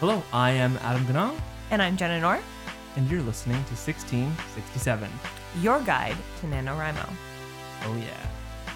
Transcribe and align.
Hello, 0.00 0.22
I 0.32 0.50
am 0.50 0.76
Adam 0.82 1.04
Ganong, 1.06 1.38
And 1.70 1.80
I'm 1.82 1.96
Jenna 1.96 2.20
Nor, 2.20 2.40
and 2.96 3.10
you're 3.10 3.22
listening 3.22 3.56
to 3.64 3.74
1667. 3.74 5.08
your 5.60 5.80
guide 5.80 6.16
to 6.40 6.46
NaNoWriMo. 6.46 7.08
Oh, 7.84 7.96
yeah. 7.96 8.26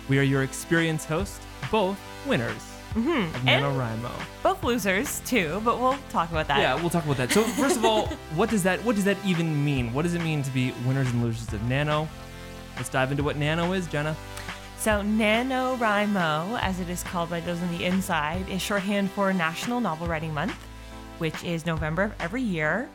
We 0.08 0.18
are 0.18 0.22
your 0.22 0.42
experience 0.42 1.04
hosts, 1.04 1.40
both 1.70 1.98
winners 2.26 2.74
Mm-hmm. 2.94 3.34
of 3.34 3.46
And 3.46 3.64
NaNoWriMo. 3.64 4.10
both 4.42 4.64
losers 4.64 5.20
too, 5.20 5.60
but 5.64 5.78
we'll 5.78 5.98
talk 6.08 6.30
about 6.30 6.48
that. 6.48 6.58
Yeah, 6.60 6.74
we'll 6.76 6.88
talk 6.90 7.04
about 7.04 7.18
that. 7.18 7.30
So, 7.30 7.42
first 7.42 7.76
of 7.76 7.84
all, 7.84 8.06
what 8.34 8.48
does 8.48 8.62
that 8.62 8.82
what 8.82 8.94
does 8.96 9.04
that 9.04 9.18
even 9.26 9.62
mean? 9.62 9.92
What 9.92 10.02
does 10.02 10.14
it 10.14 10.22
mean 10.22 10.42
to 10.42 10.50
be 10.50 10.72
winners 10.86 11.10
and 11.10 11.22
losers 11.22 11.52
of 11.52 11.62
Nano? 11.64 12.08
Let's 12.76 12.88
dive 12.88 13.10
into 13.10 13.22
what 13.22 13.36
Nano 13.36 13.72
is, 13.74 13.86
Jenna. 13.88 14.16
So 14.78 15.02
NaNoWriMo, 15.02 16.58
as 16.62 16.80
it 16.80 16.88
is 16.88 17.02
called 17.02 17.28
by 17.28 17.40
those 17.40 17.60
on 17.60 17.70
the 17.76 17.84
inside, 17.84 18.48
is 18.48 18.62
shorthand 18.62 19.10
for 19.10 19.32
National 19.34 19.80
Novel 19.80 20.06
Writing 20.06 20.32
Month, 20.32 20.56
which 21.18 21.44
is 21.44 21.66
November 21.66 22.04
of 22.04 22.14
every 22.20 22.42
year. 22.42 22.88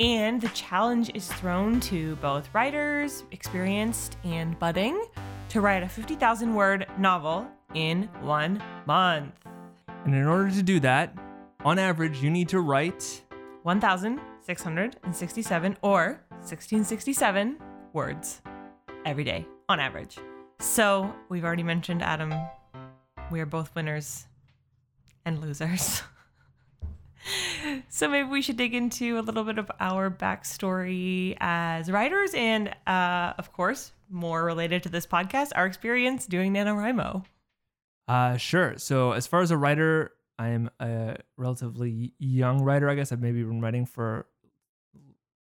And 0.00 0.40
the 0.40 0.48
challenge 0.48 1.10
is 1.14 1.30
thrown 1.32 1.80
to 1.80 2.16
both 2.16 2.52
writers, 2.54 3.24
experienced 3.30 4.16
and 4.24 4.58
budding, 4.58 5.04
to 5.50 5.60
write 5.60 5.82
a 5.82 5.88
50,000 5.88 6.54
word 6.54 6.86
novel 6.98 7.46
in 7.74 8.04
one 8.20 8.62
month. 8.86 9.34
And 10.04 10.14
in 10.14 10.26
order 10.26 10.50
to 10.50 10.62
do 10.62 10.80
that, 10.80 11.16
on 11.64 11.78
average, 11.78 12.22
you 12.22 12.30
need 12.30 12.48
to 12.48 12.60
write 12.60 13.22
1,667 13.62 15.76
or 15.82 16.20
1667 16.28 17.58
words 17.92 18.42
every 19.04 19.24
day 19.24 19.46
on 19.68 19.78
average. 19.78 20.18
So 20.58 21.14
we've 21.28 21.44
already 21.44 21.62
mentioned 21.62 22.02
Adam. 22.02 22.32
We 23.30 23.40
are 23.40 23.46
both 23.46 23.74
winners 23.74 24.26
and 25.24 25.40
losers. 25.40 26.02
so 27.88 28.08
maybe 28.08 28.28
we 28.28 28.42
should 28.42 28.56
dig 28.56 28.74
into 28.74 29.18
a 29.18 29.22
little 29.22 29.44
bit 29.44 29.58
of 29.58 29.70
our 29.80 30.10
backstory 30.10 31.36
as 31.40 31.90
writers 31.90 32.32
and, 32.34 32.68
uh, 32.86 33.34
of 33.38 33.52
course, 33.52 33.92
more 34.10 34.44
related 34.44 34.82
to 34.84 34.88
this 34.88 35.06
podcast, 35.06 35.50
our 35.54 35.66
experience 35.66 36.26
doing 36.26 36.52
NaNoWriMo. 36.52 37.24
Uh, 38.08 38.36
sure. 38.36 38.74
So 38.78 39.12
as 39.12 39.26
far 39.26 39.40
as 39.40 39.50
a 39.50 39.56
writer, 39.56 40.12
I'm 40.38 40.70
a 40.80 41.16
relatively 41.36 42.14
young 42.18 42.62
writer. 42.62 42.88
I 42.88 42.94
guess 42.94 43.12
I've 43.12 43.20
maybe 43.20 43.42
been 43.42 43.60
writing 43.60 43.86
for 43.86 44.26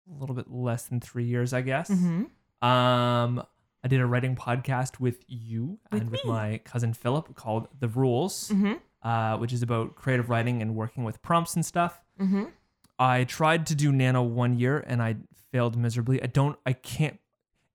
a 0.09 0.19
little 0.19 0.35
bit 0.35 0.51
less 0.51 0.83
than 0.83 0.99
three 0.99 1.25
years. 1.25 1.53
I 1.53 1.61
guess. 1.61 1.89
Mm-hmm. 1.89 2.67
Um, 2.67 3.43
I 3.83 3.87
did 3.87 3.99
a 3.99 4.05
writing 4.05 4.35
podcast 4.35 4.99
with 4.99 5.23
you 5.27 5.79
With 5.91 6.01
and 6.01 6.09
with 6.09 6.23
my 6.25 6.59
cousin 6.63 6.93
Philip 6.93 7.35
called 7.35 7.67
The 7.79 7.87
Rules, 7.87 8.49
Mm-hmm. 8.49 8.73
Uh, 9.03 9.37
which 9.37 9.53
is 9.53 9.61
about 9.61 9.95
creative 9.95 10.29
writing 10.29 10.61
and 10.61 10.75
working 10.75 11.03
with 11.03 11.21
prompts 11.21 11.55
and 11.55 11.65
stuff. 11.65 12.01
Mm-hmm. 12.19 12.45
I 12.99 13.23
tried 13.25 13.65
to 13.67 13.75
do 13.75 13.91
Nano 13.91 14.21
one 14.23 14.57
year 14.57 14.83
and 14.87 15.01
I 15.01 15.15
failed 15.51 15.77
miserably. 15.77 16.21
I 16.21 16.27
don't. 16.27 16.57
I 16.65 16.73
can't. 16.73 17.19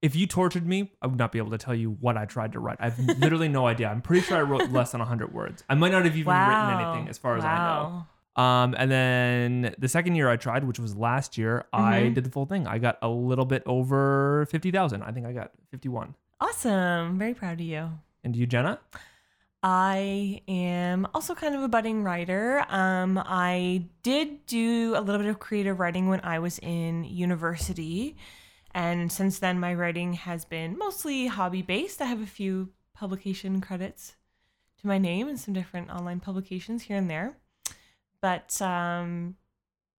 If 0.01 0.15
you 0.15 0.27
tortured 0.29 0.65
me, 0.67 0.93
I 1.03 1.09
would 1.09 1.19
not 1.19 1.33
be 1.33 1.39
able 1.39 1.51
to 1.51 1.59
tell 1.59 1.75
you 1.75 1.91
what 2.01 2.17
I 2.17 2.25
tried 2.25 2.53
to 2.53 2.61
write. 2.61 2.77
I've 2.81 2.99
literally 3.19 3.49
no 3.49 3.67
idea. 3.67 3.89
I'm 3.89 4.01
pretty 4.01 4.25
sure 4.25 4.37
I 4.39 4.43
wrote 4.43 4.71
less 4.71 4.93
than 4.93 5.01
100 5.01 5.33
words. 5.35 5.65
I 5.69 5.75
might 5.75 5.91
not 5.91 6.05
have 6.05 6.17
even 6.17 6.33
Wow. 6.33 6.49
written 6.49 6.81
anything, 6.87 7.09
as 7.09 7.19
far 7.19 7.37
as 7.37 7.45
I 7.45 7.57
know. 7.57 8.07
Um, 8.41 8.77
and 8.79 8.89
then 8.89 9.75
the 9.79 9.89
second 9.89 10.15
year 10.15 10.31
I 10.31 10.37
tried, 10.37 10.63
which 10.63 10.79
was 10.79 10.95
last 10.95 11.37
year, 11.37 11.65
I 11.73 12.03
Mhm. 12.03 12.15
did 12.15 12.23
the 12.25 12.31
full 12.31 12.47
thing. 12.47 12.69
I 12.69 12.79
got 12.79 12.97
a 13.03 13.09
little 13.09 13.45
bit 13.45 13.65
over 13.67 14.47
50,000. 14.49 15.03
I 15.03 15.11
think 15.11 15.27
I 15.27 15.33
got 15.33 15.51
51. 15.73 16.15
Awesome. 16.41 17.19
Very 17.19 17.35
proud 17.35 17.55
of 17.55 17.67
you. 17.67 17.91
And 18.23 18.37
you, 18.37 18.47
Jenna? 18.47 18.79
I 19.63 20.43
am 20.47 21.07
also 21.15 21.35
kind 21.35 21.55
of 21.55 21.63
a 21.63 21.69
budding 21.69 22.05
writer. 22.05 22.65
Um, 22.69 23.19
I 23.25 23.87
did 24.03 24.47
do 24.47 24.95
a 24.97 25.01
little 25.01 25.21
bit 25.21 25.29
of 25.31 25.39
creative 25.41 25.81
writing 25.81 26.09
when 26.09 26.21
I 26.21 26.39
was 26.39 26.59
in 26.61 27.05
university. 27.05 28.17
And 28.73 29.11
since 29.11 29.41
then, 29.41 29.59
my 29.59 29.75
writing 29.75 30.13
has 30.13 30.45
been 30.45 30.79
mostly 30.79 31.27
hobby 31.27 31.63
based. 31.63 32.01
I 32.01 32.05
have 32.05 32.23
a 32.23 32.27
few 32.27 32.69
publication 32.95 33.61
credits 33.61 34.15
to 34.81 34.87
my 34.87 34.99
name 34.99 35.27
and 35.29 35.41
some 35.41 35.55
different 35.55 35.91
online 35.91 36.21
publications 36.21 36.83
here 36.85 36.97
and 36.97 37.11
there. 37.11 37.37
But 38.21 38.61
um, 38.63 39.37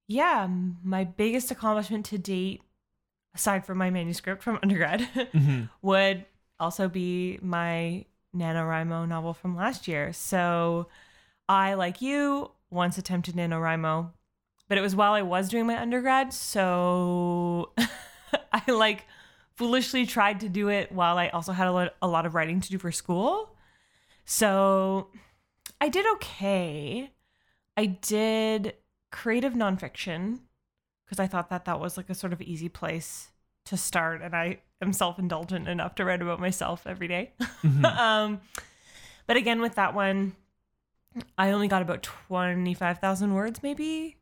yeah, 0.07 0.47
my 0.83 1.03
biggest 1.03 1.51
accomplishment 1.51 2.05
to 2.07 2.17
date, 2.17 2.61
aside 3.35 3.65
from 3.65 3.77
my 3.77 3.89
manuscript 3.89 4.41
from 4.41 4.57
undergrad, 4.63 5.01
Mm-hmm. 5.15 5.63
would 5.81 6.25
also 6.59 6.87
be 6.87 7.39
my 7.41 8.05
NaNoWriMo 8.35 9.07
novel 9.07 9.33
from 9.33 9.55
last 9.55 9.87
year. 9.87 10.13
So 10.13 10.87
I, 11.47 11.73
like 11.73 12.01
you, 12.01 12.51
once 12.69 12.97
attempted 12.97 13.35
NaNoWriMo, 13.35 14.11
but 14.67 14.77
it 14.77 14.81
was 14.81 14.95
while 14.95 15.13
I 15.13 15.21
was 15.21 15.49
doing 15.49 15.65
my 15.65 15.79
undergrad. 15.79 16.33
So 16.33 17.71
I 18.53 18.71
like 18.71 19.05
foolishly 19.55 20.05
tried 20.05 20.39
to 20.41 20.49
do 20.49 20.69
it 20.69 20.91
while 20.91 21.17
I 21.17 21.29
also 21.29 21.51
had 21.51 21.67
a 21.67 21.71
lot, 21.71 21.95
a 22.01 22.07
lot 22.07 22.25
of 22.25 22.35
writing 22.35 22.61
to 22.61 22.69
do 22.69 22.77
for 22.77 22.91
school. 22.91 23.55
So 24.25 25.09
I 25.81 25.89
did 25.89 26.05
okay. 26.13 27.11
I 27.75 27.85
did 27.85 28.75
creative 29.11 29.53
nonfiction 29.53 30.39
because 31.05 31.19
I 31.19 31.27
thought 31.27 31.49
that 31.49 31.65
that 31.65 31.79
was 31.79 31.97
like 31.97 32.09
a 32.09 32.15
sort 32.15 32.33
of 32.33 32.41
easy 32.41 32.69
place 32.69 33.29
to 33.69 33.77
start. 33.77 34.21
And 34.21 34.35
I 34.35 34.59
am 34.81 34.93
self 34.93 35.17
indulgent 35.17 35.67
enough 35.67 35.95
to 35.95 36.05
write 36.05 36.21
about 36.21 36.39
myself 36.39 36.85
every 36.85 37.07
day. 37.07 37.31
Mhm. 37.63 37.85
um, 37.85 38.41
but 39.27 39.35
again, 39.37 39.61
with 39.61 39.75
that 39.75 39.93
one, 39.93 40.35
I 41.37 41.51
only 41.51 41.67
got 41.67 41.81
about 41.81 42.03
25,000 42.03 43.33
words 43.33 43.61
maybe. 43.63 44.17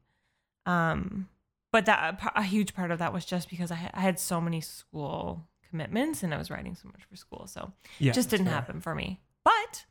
Um, 0.65 1.29
but 1.71 1.85
that 1.85 2.19
a 2.35 2.43
huge 2.43 2.73
part 2.73 2.91
of 2.91 2.99
that 2.99 3.13
was 3.13 3.23
just 3.25 3.49
because 3.49 3.71
I, 3.71 3.89
I 3.93 4.01
had 4.01 4.19
so 4.19 4.41
many 4.41 4.59
school 4.61 5.47
commitments 5.69 6.23
and 6.23 6.33
I 6.33 6.37
was 6.37 6.49
writing 6.49 6.75
so 6.75 6.87
much 6.87 7.03
for 7.09 7.15
school. 7.15 7.45
So 7.47 7.71
yeah, 7.99 8.11
it 8.11 8.15
just 8.15 8.29
didn't 8.29 8.47
fair. 8.47 8.55
happen 8.55 8.81
for 8.81 8.95
me. 8.95 9.19
But 9.43 9.85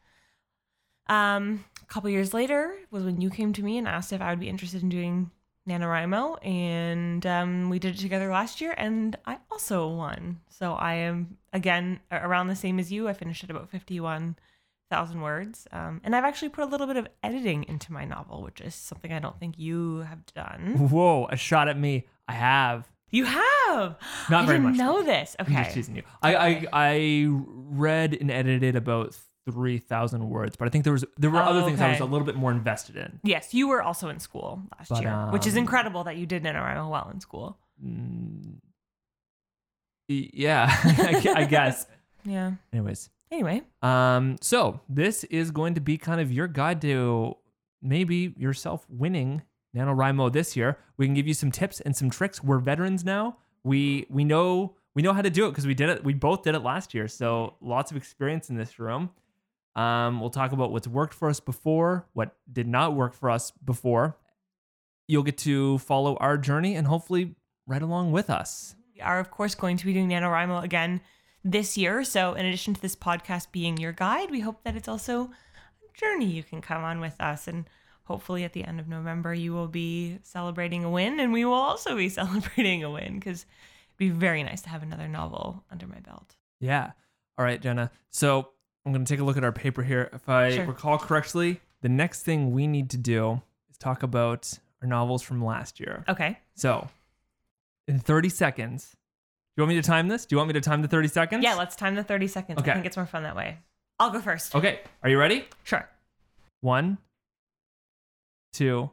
um, 1.14 1.64
a 1.82 1.86
couple 1.86 2.10
years 2.10 2.34
later 2.34 2.74
was 2.90 3.04
when 3.04 3.20
you 3.20 3.30
came 3.30 3.52
to 3.54 3.62
me 3.62 3.78
and 3.78 3.86
asked 3.86 4.12
if 4.12 4.20
I 4.20 4.30
would 4.30 4.40
be 4.40 4.48
interested 4.48 4.82
in 4.82 4.88
doing 4.88 5.30
NaNoWriMo. 5.68 6.44
And 6.46 7.26
um, 7.26 7.70
we 7.70 7.78
did 7.78 7.94
it 7.94 7.98
together 7.98 8.28
last 8.30 8.60
year 8.60 8.74
and 8.76 9.16
I 9.26 9.38
also 9.50 9.88
won. 9.88 10.40
So 10.48 10.72
I 10.74 10.94
am, 10.94 11.36
again, 11.52 12.00
around 12.10 12.48
the 12.48 12.56
same 12.56 12.78
as 12.78 12.90
you. 12.92 13.08
I 13.08 13.12
finished 13.12 13.44
at 13.44 13.50
about 13.50 13.68
51,000 13.70 15.20
words. 15.20 15.66
Um, 15.72 16.00
and 16.04 16.14
I've 16.16 16.24
actually 16.24 16.48
put 16.50 16.64
a 16.64 16.66
little 16.66 16.86
bit 16.86 16.96
of 16.96 17.08
editing 17.22 17.64
into 17.64 17.92
my 17.92 18.04
novel, 18.04 18.42
which 18.42 18.60
is 18.60 18.74
something 18.74 19.12
I 19.12 19.18
don't 19.18 19.38
think 19.38 19.58
you 19.58 19.98
have 20.08 20.24
done. 20.34 20.88
Whoa, 20.90 21.26
a 21.30 21.36
shot 21.36 21.68
at 21.68 21.78
me. 21.78 22.06
I 22.28 22.32
have. 22.32 22.88
You 23.10 23.24
have! 23.24 23.96
Not 24.28 24.42
I 24.42 24.46
very 24.46 24.58
didn't 24.58 24.62
much, 24.70 24.76
know 24.78 25.00
though. 25.00 25.06
this. 25.06 25.36
I'm 25.38 25.46
Okay. 25.46 25.62
just 25.62 25.74
teasing 25.74 25.96
you. 25.96 26.02
I, 26.22 26.34
I 26.36 26.66
I 26.72 27.26
read 27.28 28.16
and 28.20 28.32
edited 28.32 28.74
about 28.74 29.16
three 29.50 29.78
thousand 29.78 30.28
words, 30.28 30.56
but 30.56 30.66
I 30.66 30.70
think 30.70 30.84
there 30.84 30.92
was 30.92 31.04
there 31.16 31.30
were 31.30 31.38
Oh, 31.40 31.44
other 31.44 31.62
things 31.62 31.80
I 31.80 31.90
was 31.90 32.00
a 32.00 32.04
little 32.04 32.26
bit 32.26 32.36
more 32.36 32.50
invested 32.50 32.96
in. 32.96 33.20
Yes, 33.22 33.54
you 33.54 33.68
were 33.68 33.82
also 33.82 34.08
in 34.08 34.18
school 34.20 34.62
last 34.76 34.88
But, 34.90 35.02
year, 35.02 35.28
which 35.30 35.46
is 35.46 35.54
um, 35.54 35.58
incredible 35.60 36.04
that 36.04 36.16
you 36.16 36.26
did 36.26 36.42
NaNoWriMo 36.42 36.88
while 36.90 37.10
in 37.12 37.20
school. 37.20 37.56
Mm, 37.84 38.56
yeah, 40.08 40.66
I 40.84 41.32
I 41.36 41.44
guess. 41.44 41.86
Yeah. 42.28 42.54
Anyways, 42.72 43.08
Anyway, 43.30 43.62
um, 43.82 44.36
so 44.40 44.80
this 44.88 45.22
is 45.24 45.52
going 45.52 45.74
to 45.74 45.80
be 45.80 45.96
kind 45.96 46.20
of 46.20 46.32
your 46.32 46.48
guide 46.48 46.80
to 46.80 47.36
maybe 47.80 48.34
yourself 48.36 48.84
winning 48.88 49.42
NaNoWriMo 49.76 50.32
this 50.32 50.56
year. 50.56 50.76
We 50.96 51.06
can 51.06 51.14
give 51.14 51.28
you 51.28 51.34
some 51.34 51.52
tips 51.52 51.80
and 51.80 51.94
some 51.96 52.10
tricks. 52.10 52.42
We're 52.42 52.58
veterans 52.58 53.04
now. 53.04 53.36
We 53.62 54.06
we 54.10 54.24
know 54.24 54.74
we 54.96 55.02
know 55.02 55.12
how 55.12 55.22
to 55.22 55.30
do 55.30 55.46
it 55.46 55.50
because 55.50 55.68
we 55.68 55.74
did 55.74 55.88
it. 55.88 56.02
We 56.02 56.14
both 56.14 56.42
did 56.42 56.56
it 56.56 56.60
last 56.64 56.94
year, 56.94 57.06
so 57.06 57.54
lots 57.60 57.92
of 57.92 57.96
experience 57.96 58.50
in 58.50 58.56
this 58.56 58.78
room. 58.80 59.10
Um, 59.76 60.20
we'll 60.20 60.30
talk 60.30 60.52
about 60.52 60.72
what's 60.72 60.88
worked 60.88 61.12
for 61.12 61.28
us 61.28 61.38
before, 61.38 62.06
what 62.14 62.34
did 62.50 62.66
not 62.66 62.94
work 62.94 63.12
for 63.12 63.30
us 63.30 63.52
before. 63.62 64.16
You'll 65.06 65.22
get 65.22 65.36
to 65.38 65.78
follow 65.78 66.16
our 66.16 66.38
journey 66.38 66.74
and 66.74 66.86
hopefully 66.86 67.36
right 67.66 67.82
along 67.82 68.10
with 68.10 68.30
us. 68.30 68.74
we 68.94 69.02
are, 69.02 69.20
of 69.20 69.30
course, 69.30 69.54
going 69.54 69.76
to 69.76 69.84
be 69.84 69.92
doing 69.92 70.08
NaNoWriMo 70.08 70.64
again 70.64 71.02
this 71.44 71.76
year. 71.76 72.04
So, 72.04 72.32
in 72.32 72.46
addition 72.46 72.72
to 72.74 72.80
this 72.80 72.96
podcast 72.96 73.52
being 73.52 73.76
your 73.76 73.92
guide, 73.92 74.30
we 74.30 74.40
hope 74.40 74.64
that 74.64 74.76
it's 74.76 74.88
also 74.88 75.24
a 75.24 75.98
journey 75.98 76.24
you 76.24 76.42
can 76.42 76.62
come 76.62 76.82
on 76.82 76.98
with 77.00 77.20
us. 77.20 77.46
And 77.46 77.68
hopefully, 78.04 78.44
at 78.44 78.54
the 78.54 78.64
end 78.64 78.80
of 78.80 78.88
November, 78.88 79.34
you 79.34 79.52
will 79.52 79.68
be 79.68 80.18
celebrating 80.22 80.84
a 80.84 80.90
win, 80.90 81.20
and 81.20 81.34
we 81.34 81.44
will 81.44 81.52
also 81.52 81.94
be 81.94 82.08
celebrating 82.20 82.82
a 82.82 82.90
win 82.90 83.18
because 83.18 83.42
it'd 83.42 83.98
be 83.98 84.08
very 84.08 84.42
nice 84.42 84.62
to 84.62 84.70
have 84.70 84.82
another 84.82 85.06
novel 85.06 85.64
under 85.70 85.86
my 85.86 86.00
belt. 86.00 86.34
Yeah. 86.60 86.92
All 87.36 87.44
right, 87.44 87.60
Jenna. 87.60 87.90
So 88.08 88.48
I'm 88.86 88.92
going 88.92 89.04
to 89.04 89.12
take 89.12 89.18
a 89.20 89.24
look 89.24 89.36
at 89.36 89.42
our 89.42 89.50
paper 89.52 89.82
here. 89.82 90.08
If 90.12 90.28
I 90.28 90.54
Sure. 90.54 90.64
recall 90.64 90.96
correctly, 90.96 91.60
the 91.82 91.88
next 91.88 92.22
thing 92.22 92.52
we 92.52 92.68
need 92.68 92.88
to 92.90 92.96
do 92.96 93.42
is 93.68 93.76
talk 93.76 94.04
about 94.04 94.58
our 94.80 94.86
novels 94.86 95.22
from 95.22 95.44
last 95.44 95.80
year. 95.80 96.04
Okay. 96.08 96.38
So, 96.54 96.88
in 97.88 97.98
30 97.98 98.28
seconds, 98.28 98.90
do 98.92 99.60
you 99.60 99.62
want 99.64 99.70
me 99.70 99.82
to 99.82 99.86
time 99.86 100.06
this? 100.06 100.24
Do 100.24 100.34
you 100.34 100.38
want 100.38 100.48
me 100.48 100.52
to 100.54 100.60
time 100.60 100.82
the 100.82 100.88
30 100.88 101.08
seconds? 101.08 101.42
Yeah, 101.42 101.54
let's 101.54 101.74
time 101.74 101.96
the 101.96 102.04
30 102.04 102.28
seconds. 102.28 102.60
Okay. 102.60 102.70
I 102.70 102.74
think 102.74 102.86
it's 102.86 102.96
more 102.96 103.06
fun 103.06 103.24
that 103.24 103.34
way. 103.34 103.58
I'll 103.98 104.10
go 104.10 104.20
first. 104.20 104.54
Okay. 104.54 104.80
Are 105.02 105.08
you 105.08 105.18
ready? 105.18 105.46
Sure. 105.64 105.88
One, 106.60 106.98
two, 108.52 108.90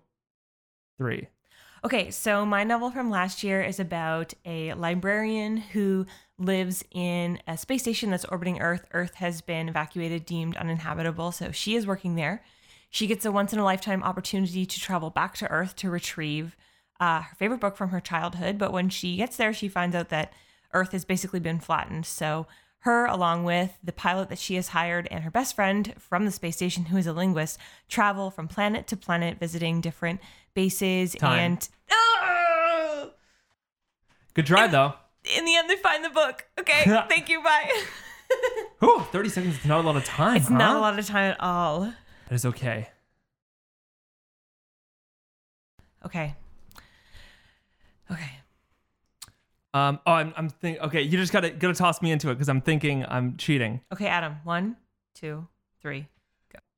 three. 0.98 1.28
Okay, 1.86 2.12
so 2.12 2.46
my 2.46 2.64
novel 2.64 2.92
from 2.92 3.10
last 3.10 3.44
year 3.44 3.62
is 3.62 3.78
about 3.78 4.34
a 4.46 4.74
librarian 4.74 5.58
who 5.58 6.06
lives 6.40 6.82
in 6.92 7.40
a 7.46 7.58
space 7.58 7.82
station 7.82 8.10
that's 8.10 8.24
orbiting 8.24 8.62
Earth. 8.62 8.88
Earth 8.94 9.16
has 9.16 9.42
been 9.42 9.68
evacuated, 9.68 10.26
deemed 10.26 10.56
uninhabitable, 10.56 11.34
so 11.34 11.52
she 11.52 11.76
is 11.76 11.86
working 11.86 12.16
there. 12.16 12.42
She 12.90 13.06
gets 13.06 13.26
a 13.26 13.34
once 13.34 13.52
in 13.52 13.60
a 13.60 13.66
lifetime 13.66 14.02
opportunity 14.02 14.66
to 14.66 14.80
travel 14.80 15.10
back 15.10 15.36
to 15.36 15.52
Earth 15.52 15.76
to 15.78 15.90
retrieve 15.90 16.56
uh, 17.02 17.24
her 17.24 17.36
favorite 17.36 17.60
book 17.60 17.76
from 17.76 17.90
her 17.90 18.00
childhood. 18.00 18.58
But 18.58 18.72
when 18.72 18.88
she 18.88 19.18
gets 19.18 19.36
there, 19.36 19.52
she 19.52 19.68
finds 19.68 19.94
out 19.94 20.08
that 20.08 20.32
Earth 20.74 20.94
has 20.94 21.04
basically 21.04 21.42
been 21.42 21.60
flattened. 21.60 22.06
So 22.06 22.48
her, 22.84 23.06
along 23.06 23.44
with 23.46 23.72
the 23.84 23.92
pilot 23.94 24.30
that 24.30 24.38
she 24.40 24.56
has 24.56 24.70
hired 24.70 25.08
and 25.10 25.24
her 25.24 25.32
best 25.32 25.56
friend 25.56 25.94
from 25.98 26.26
the 26.26 26.32
space 26.32 26.56
station, 26.58 26.86
who 26.86 26.98
is 26.98 27.08
a 27.08 27.14
linguist, 27.14 27.58
travel 27.90 28.30
from 28.30 28.48
planet 28.48 28.88
to 28.88 28.98
planet, 28.98 29.40
visiting 29.40 29.82
different 29.82 30.20
bases. 30.54 31.14
Time. 31.16 31.40
And 31.40 31.70
Ah! 31.92 33.08
Good 34.34 34.46
try 34.48 34.68
though. 34.68 34.94
in 35.38 35.46
the 35.46 35.56
end, 35.56 35.70
they 35.70 35.76
find 35.78 36.04
the 36.04 36.10
book. 36.10 36.46
Okay, 36.60 36.84
thank 37.10 37.30
you. 37.30 37.42
Bye. 37.42 37.70
Ooh, 38.84 39.00
30 39.12 39.30
seconds 39.30 39.60
is 39.60 39.66
not 39.66 39.84
a 39.84 39.88
lot 39.88 39.96
of 39.96 40.04
time. 40.06 40.38
it's 40.38 40.48
huh? 40.50 40.58
not 40.58 40.76
a 40.76 40.80
lot 40.80 40.98
of 40.98 41.06
time 41.06 41.32
at 41.32 41.40
all. 41.40 41.82
That 42.28 42.36
is 42.36 42.46
okay. 42.46 42.90
Okay. 46.06 46.36
Okay. 48.12 48.32
Um, 49.74 50.00
oh, 50.06 50.14
I'm, 50.14 50.34
I'm 50.38 50.50
thinking. 50.50 50.84
Okay, 50.84 51.02
you 51.02 51.18
just 51.18 51.34
gotta 51.34 51.50
gotta 51.50 51.74
toss 51.74 52.02
me 52.02 52.12
into 52.12 52.30
it 52.30 52.36
because 52.36 52.50
I'm 52.50 52.62
thinking 52.62 53.06
I'm 53.08 53.38
cheating. 53.38 53.82
Okay, 53.92 54.08
Adam. 54.08 54.38
One, 54.44 54.78
two, 55.16 55.48
three. 55.82 56.08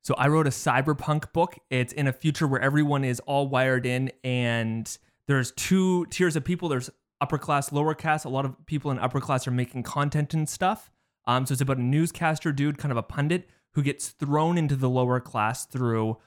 So 0.06 0.14
I 0.14 0.28
wrote 0.28 0.46
a 0.46 0.50
cyberpunk 0.50 1.32
book. 1.32 1.58
It's 1.68 1.92
in 1.92 2.06
a 2.06 2.12
future 2.12 2.46
where 2.46 2.60
everyone 2.60 3.02
is 3.02 3.18
all 3.26 3.48
wired 3.48 3.84
in, 3.84 4.12
and 4.22 4.96
there's 5.26 5.50
two 5.50 6.06
tiers 6.06 6.36
of 6.36 6.44
people. 6.44 6.68
There's 6.68 6.90
upper 7.20 7.38
class, 7.38 7.72
lower 7.72 7.92
class. 7.92 8.22
A 8.22 8.28
lot 8.28 8.44
of 8.44 8.54
people 8.66 8.92
in 8.92 9.00
upper 9.00 9.20
class 9.20 9.48
are 9.48 9.50
making 9.50 9.82
content 9.82 10.32
and 10.32 10.48
stuff. 10.48 10.92
Um, 11.26 11.44
so 11.44 11.54
it's 11.54 11.60
about 11.60 11.78
a 11.78 11.82
newscaster 11.82 12.52
dude, 12.52 12.78
kind 12.78 12.92
of 12.92 12.98
a 12.98 13.02
pundit, 13.02 13.48
who 13.72 13.82
gets 13.82 14.10
thrown 14.10 14.56
into 14.56 14.76
the 14.76 14.88
lower 14.88 15.18
class 15.18 15.66
through 15.66 16.18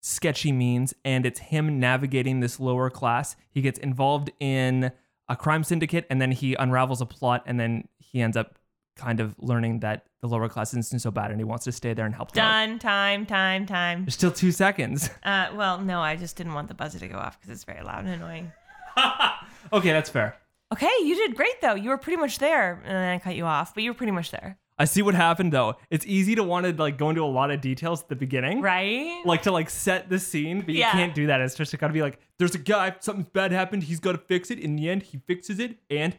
sketchy 0.00 0.52
means, 0.52 0.94
and 1.04 1.26
it's 1.26 1.40
him 1.40 1.80
navigating 1.80 2.38
this 2.38 2.60
lower 2.60 2.88
class. 2.88 3.34
He 3.50 3.62
gets 3.62 3.80
involved 3.80 4.30
in 4.38 4.92
a 5.28 5.36
crime 5.36 5.64
syndicate, 5.64 6.06
and 6.10 6.20
then 6.20 6.32
he 6.32 6.54
unravels 6.54 7.00
a 7.00 7.06
plot, 7.06 7.42
and 7.46 7.58
then 7.58 7.88
he 7.98 8.20
ends 8.20 8.36
up 8.36 8.58
kind 8.96 9.20
of 9.20 9.34
learning 9.38 9.80
that 9.80 10.06
the 10.20 10.26
lower 10.28 10.48
class 10.48 10.74
isn't 10.74 11.00
so 11.00 11.10
bad, 11.10 11.30
and 11.30 11.38
he 11.38 11.44
wants 11.44 11.64
to 11.64 11.72
stay 11.72 11.94
there 11.94 12.04
and 12.04 12.14
help 12.14 12.32
them 12.32 12.44
out. 12.44 12.50
Done. 12.66 12.78
Time. 12.78 13.26
Time. 13.26 13.66
Time. 13.66 14.04
There's 14.04 14.14
still 14.14 14.32
two 14.32 14.52
seconds. 14.52 15.10
Uh, 15.24 15.48
well, 15.54 15.78
no, 15.78 16.00
I 16.00 16.16
just 16.16 16.36
didn't 16.36 16.54
want 16.54 16.68
the 16.68 16.74
buzzer 16.74 16.98
to 17.00 17.08
go 17.08 17.18
off 17.18 17.38
because 17.38 17.54
it's 17.54 17.64
very 17.64 17.82
loud 17.82 18.04
and 18.06 18.14
annoying. 18.14 18.50
okay, 19.72 19.92
that's 19.92 20.08
fair. 20.08 20.36
Okay, 20.72 20.90
you 21.02 21.14
did 21.14 21.36
great 21.36 21.60
though. 21.60 21.74
You 21.74 21.90
were 21.90 21.98
pretty 21.98 22.16
much 22.16 22.38
there, 22.38 22.80
and 22.84 22.94
then 22.96 23.14
I 23.14 23.18
cut 23.18 23.36
you 23.36 23.44
off, 23.44 23.74
but 23.74 23.82
you 23.82 23.90
were 23.90 23.94
pretty 23.94 24.12
much 24.12 24.30
there, 24.30 24.58
I 24.78 24.84
see 24.84 25.02
what 25.02 25.14
happened 25.14 25.52
though. 25.52 25.76
It's 25.90 26.06
easy 26.06 26.34
to 26.36 26.44
want 26.44 26.66
to 26.66 26.72
like 26.72 26.98
go 26.98 27.10
into 27.10 27.22
a 27.22 27.26
lot 27.26 27.50
of 27.50 27.60
details 27.60 28.02
at 28.02 28.08
the 28.08 28.16
beginning. 28.16 28.60
right? 28.60 29.22
Like 29.24 29.42
to 29.42 29.50
like 29.52 29.70
set 29.70 30.08
the 30.08 30.18
scene, 30.18 30.60
but 30.60 30.70
you 30.70 30.80
Yeah. 30.80 30.92
can't 30.92 31.14
do 31.14 31.26
that. 31.26 31.40
It's 31.40 31.54
just 31.56 31.76
gotta 31.78 31.92
be 31.92 32.02
like, 32.02 32.20
there's 32.38 32.54
a 32.54 32.58
guy, 32.58 32.94
something 33.00 33.26
bad 33.32 33.50
happened, 33.52 33.82
he's 33.84 34.00
gotta 34.00 34.18
fix 34.18 34.50
it. 34.50 34.58
In 34.58 34.76
the 34.76 34.88
end, 34.88 35.02
he 35.02 35.18
fixes 35.26 35.58
it 35.58 35.78
and 35.90 36.16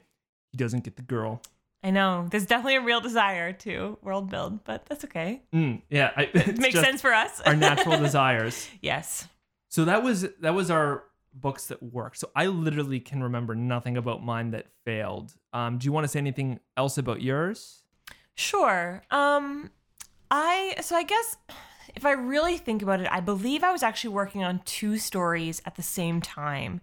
he 0.51 0.57
doesn't 0.57 0.83
get 0.83 0.95
the 0.97 1.01
girl. 1.03 1.41
I 1.81 1.91
know. 1.91 2.27
There's 2.29 2.45
definitely 2.45 2.75
a 2.75 2.81
real 2.81 2.99
desire 2.99 3.53
to 3.53 3.97
world 4.01 4.29
build, 4.29 4.65
but 4.65 4.85
that's 4.87 5.05
okay. 5.05 5.41
Mm, 5.55 5.81
yeah, 5.89 6.11
I, 6.17 6.23
It 6.33 6.57
makes 6.57 6.77
sense 6.79 6.99
for 7.01 7.13
us. 7.13 7.39
our 7.45 7.55
natural 7.55 7.97
desires. 8.01 8.67
yes. 8.81 9.27
So 9.69 9.85
that 9.85 10.03
was 10.03 10.27
that 10.41 10.53
was 10.53 10.69
our 10.69 11.03
books 11.33 11.67
that 11.67 11.81
worked. 11.81 12.17
So 12.17 12.31
I 12.35 12.47
literally 12.47 12.99
can 12.99 13.23
remember 13.23 13.55
nothing 13.55 13.95
about 13.95 14.21
mine 14.21 14.51
that 14.51 14.65
failed. 14.83 15.31
Um, 15.53 15.77
do 15.77 15.85
you 15.85 15.91
want 15.93 16.03
to 16.03 16.07
say 16.09 16.19
anything 16.19 16.59
else 16.75 16.97
about 16.97 17.21
yours? 17.21 17.83
Sure. 18.39 19.03
Um 19.11 19.71
I 20.31 20.75
so 20.81 20.95
I 20.95 21.03
guess 21.03 21.37
if 21.95 22.05
I 22.05 22.11
really 22.11 22.57
think 22.57 22.81
about 22.81 23.01
it, 23.01 23.07
I 23.11 23.19
believe 23.19 23.63
I 23.63 23.71
was 23.71 23.83
actually 23.83 24.11
working 24.11 24.43
on 24.43 24.61
two 24.63 24.97
stories 24.97 25.61
at 25.65 25.75
the 25.75 25.81
same 25.81 26.21
time 26.21 26.79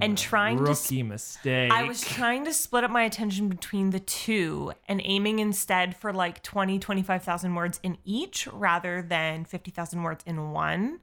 and 0.00 0.16
trying 0.16 0.56
to 0.58 0.62
Rookie 0.62 1.02
mistake. 1.02 1.70
I 1.70 1.82
was 1.82 2.00
trying 2.00 2.44
to 2.46 2.54
split 2.54 2.84
up 2.84 2.90
my 2.90 3.02
attention 3.02 3.48
between 3.48 3.90
the 3.90 4.00
two 4.00 4.72
and 4.86 5.02
aiming 5.04 5.40
instead 5.40 5.96
for 5.96 6.12
like 6.12 6.42
20, 6.42 6.78
25,000 6.78 7.54
words 7.54 7.80
in 7.82 7.98
each 8.04 8.46
rather 8.46 9.02
than 9.02 9.44
50,000 9.44 10.02
words 10.02 10.24
in 10.26 10.52
one. 10.52 11.00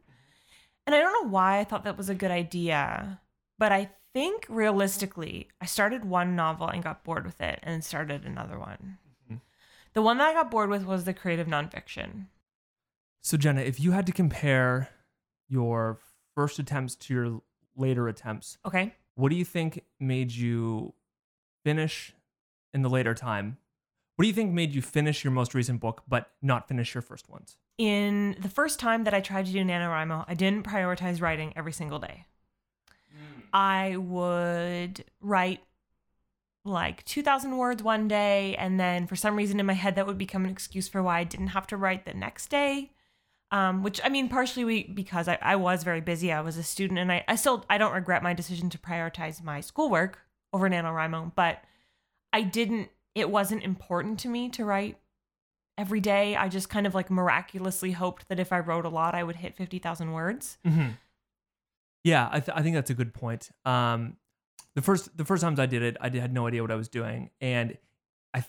And 0.87 0.95
I 0.95 0.99
don't 1.01 1.23
know 1.23 1.29
why 1.29 1.59
I 1.59 1.65
thought 1.65 1.83
that 1.83 1.97
was 1.97 2.09
a 2.09 2.15
good 2.15 2.31
idea, 2.31 3.19
but 3.59 3.71
I 3.71 3.91
think 4.13 4.45
realistically, 4.49 5.49
I 5.59 5.65
started 5.65 6.05
one 6.05 6.35
novel 6.35 6.67
and 6.67 6.81
got 6.81 7.03
bored 7.03 7.25
with 7.25 7.41
it 7.41 7.59
and 7.63 7.83
started 7.83 8.23
another 8.23 8.57
one. 8.57 8.97
The 9.95 10.01
one 10.01 10.17
that 10.17 10.27
I 10.27 10.33
got 10.33 10.51
bored 10.51 10.69
with 10.69 10.85
was 10.85 11.05
the 11.05 11.13
creative 11.13 11.47
nonfiction. 11.47 12.25
So 13.21 13.37
Jenna, 13.37 13.61
if 13.61 13.79
you 13.79 13.91
had 13.91 14.05
to 14.05 14.11
compare 14.11 14.89
your 15.47 15.97
first 16.35 16.59
attempts 16.59 16.95
to 16.95 17.13
your 17.13 17.41
later 17.75 18.07
attempts, 18.07 18.57
Okay. 18.65 18.93
what 19.15 19.29
do 19.29 19.35
you 19.35 19.45
think 19.45 19.83
made 19.99 20.31
you 20.33 20.93
finish 21.63 22.13
in 22.73 22.81
the 22.81 22.89
later 22.89 23.13
time? 23.13 23.57
What 24.17 24.23
do 24.23 24.27
you 24.27 24.33
think 24.33 24.51
made 24.53 24.75
you 24.75 24.81
finish 24.81 25.23
your 25.23 25.31
most 25.31 25.53
recent 25.53 25.79
book 25.79 26.03
but 26.07 26.31
not 26.41 26.67
finish 26.67 26.93
your 26.93 27.01
first 27.01 27.29
ones? 27.29 27.57
In 27.77 28.35
the 28.39 28.49
first 28.49 28.79
time 28.79 29.05
that 29.05 29.13
I 29.13 29.21
tried 29.21 29.45
to 29.47 29.51
do 29.51 29.63
NaNoWriMo, 29.63 30.25
I 30.27 30.33
didn't 30.33 30.65
prioritize 30.65 31.21
writing 31.21 31.53
every 31.55 31.73
single 31.73 31.99
day. 31.99 32.25
Mm. 33.13 33.43
I 33.53 33.97
would 33.97 35.05
write 35.21 35.61
like 36.65 37.05
2,000 37.05 37.57
words 37.57 37.83
one 37.83 38.07
day, 38.07 38.55
and 38.55 38.79
then 38.79 39.07
for 39.07 39.15
some 39.15 39.35
reason 39.35 39.59
in 39.59 39.65
my 39.65 39.73
head, 39.73 39.95
that 39.95 40.07
would 40.07 40.17
become 40.17 40.43
an 40.43 40.51
excuse 40.51 40.87
for 40.87 41.01
why 41.01 41.19
I 41.19 41.23
didn't 41.23 41.47
have 41.47 41.67
to 41.67 41.77
write 41.77 42.05
the 42.05 42.13
next 42.13 42.47
day. 42.47 42.91
Um, 43.51 43.83
which 43.83 44.01
I 44.03 44.09
mean, 44.09 44.27
partially 44.27 44.65
we, 44.65 44.83
because 44.83 45.27
I, 45.27 45.37
I 45.41 45.55
was 45.55 45.83
very 45.83 46.01
busy. 46.01 46.31
I 46.31 46.41
was 46.41 46.57
a 46.57 46.63
student, 46.63 46.99
and 46.99 47.11
I, 47.11 47.23
I 47.27 47.35
still 47.35 47.63
I 47.69 47.77
don't 47.77 47.93
regret 47.93 48.23
my 48.23 48.33
decision 48.33 48.69
to 48.71 48.77
prioritize 48.79 49.43
my 49.43 49.61
schoolwork 49.61 50.19
over 50.51 50.67
NaNoWriMo, 50.67 51.33
but 51.35 51.63
I 52.33 52.41
didn't. 52.41 52.89
It 53.13 53.29
wasn't 53.29 53.63
important 53.63 54.19
to 54.21 54.27
me 54.27 54.49
to 54.49 54.65
write 54.65 54.97
every 55.77 56.01
day. 56.01 56.35
I 56.35 56.49
just 56.49 56.69
kind 56.69 56.87
of 56.87 56.95
like 56.95 57.11
miraculously 57.11 57.91
hoped 57.91 58.27
that 58.29 58.39
if 58.39 58.51
I 58.51 58.59
wrote 58.59 58.85
a 58.85 58.89
lot, 58.89 59.15
I 59.15 59.23
would 59.23 59.37
hit 59.37 59.55
50,000 59.55 60.11
words. 60.11 60.57
Mm-hmm. 60.65 60.89
Yeah, 62.03 62.29
I, 62.31 62.39
th- 62.39 62.55
I 62.55 62.61
think 62.61 62.75
that's 62.75 62.89
a 62.89 62.95
good 62.95 63.13
point. 63.13 63.49
Um, 63.65 64.17
the 64.75 64.81
first 64.81 65.17
the 65.17 65.25
first 65.25 65.41
times 65.41 65.59
I 65.59 65.65
did 65.65 65.81
it, 65.81 65.97
I 65.99 66.09
did, 66.09 66.21
had 66.21 66.33
no 66.33 66.47
idea 66.47 66.61
what 66.61 66.71
I 66.71 66.75
was 66.75 66.89
doing, 66.89 67.29
and 67.41 67.77
I 68.33 68.43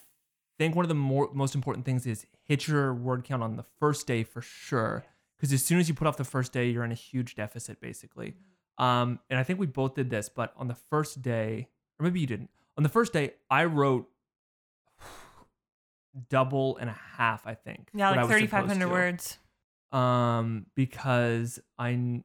think 0.58 0.74
one 0.74 0.84
of 0.84 0.88
the 0.88 0.94
more 0.94 1.30
most 1.32 1.54
important 1.54 1.84
things 1.86 2.06
is 2.06 2.26
hit 2.44 2.66
your 2.66 2.92
word 2.94 3.24
count 3.24 3.42
on 3.42 3.56
the 3.56 3.64
first 3.78 4.06
day 4.06 4.22
for 4.24 4.40
sure. 4.42 5.04
Because 5.36 5.52
as 5.52 5.62
soon 5.62 5.78
as 5.78 5.88
you 5.88 5.94
put 5.94 6.06
off 6.06 6.16
the 6.16 6.24
first 6.24 6.52
day, 6.52 6.68
you're 6.70 6.84
in 6.84 6.92
a 6.92 6.94
huge 6.96 7.34
deficit 7.34 7.80
basically. 7.80 8.34
Um, 8.78 9.20
and 9.30 9.38
I 9.38 9.42
think 9.42 9.58
we 9.58 9.66
both 9.66 9.94
did 9.94 10.08
this, 10.10 10.28
but 10.28 10.52
on 10.56 10.66
the 10.68 10.74
first 10.74 11.22
day, 11.22 11.68
or 11.98 12.04
maybe 12.04 12.20
you 12.20 12.26
didn't. 12.26 12.50
On 12.76 12.82
the 12.82 12.88
first 12.88 13.12
day, 13.12 13.34
I 13.50 13.64
wrote 13.64 14.08
double 16.30 16.76
and 16.78 16.90
a 16.90 16.96
half. 17.16 17.46
I 17.46 17.54
think. 17.54 17.88
Yeah, 17.94 18.10
like 18.10 18.26
3,500 18.26 18.90
words. 18.90 19.38
um, 19.92 20.66
because 20.74 21.58
I 21.78 22.22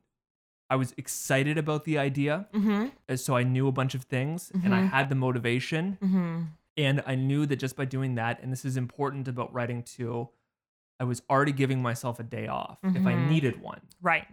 I 0.72 0.76
was 0.78 0.94
excited 0.98 1.58
about 1.58 1.84
the 1.84 1.98
idea, 2.00 2.48
Mm-hmm. 2.54 2.86
uh, 3.10 3.16
so 3.18 3.36
I 3.36 3.44
knew 3.44 3.68
a 3.68 3.72
bunch 3.74 3.94
of 3.94 4.04
things, 4.04 4.52
and 4.64 4.74
I 4.74 4.82
Mhm. 4.82 4.90
had 4.90 5.10
the 5.10 5.16
motivation, 5.16 5.98
Mm-hmm. 6.02 6.42
and 6.78 7.04
I 7.06 7.16
knew 7.16 7.46
that 7.46 7.58
just 7.58 7.76
by 7.76 7.86
doing 7.86 8.16
that, 8.16 8.42
and 8.42 8.52
this 8.54 8.64
is 8.64 8.78
important 8.78 9.28
about 9.28 9.54
writing 9.54 9.84
too, 9.84 10.30
I 11.00 11.04
was 11.04 11.22
already 11.30 11.52
giving 11.52 11.82
myself 11.82 12.20
a 12.20 12.24
day 12.24 12.48
off 12.48 12.78
if 12.84 13.06
I 13.06 13.14
Mhm. 13.14 13.28
needed 13.28 13.62
one. 13.62 13.82
Right. 14.02 14.28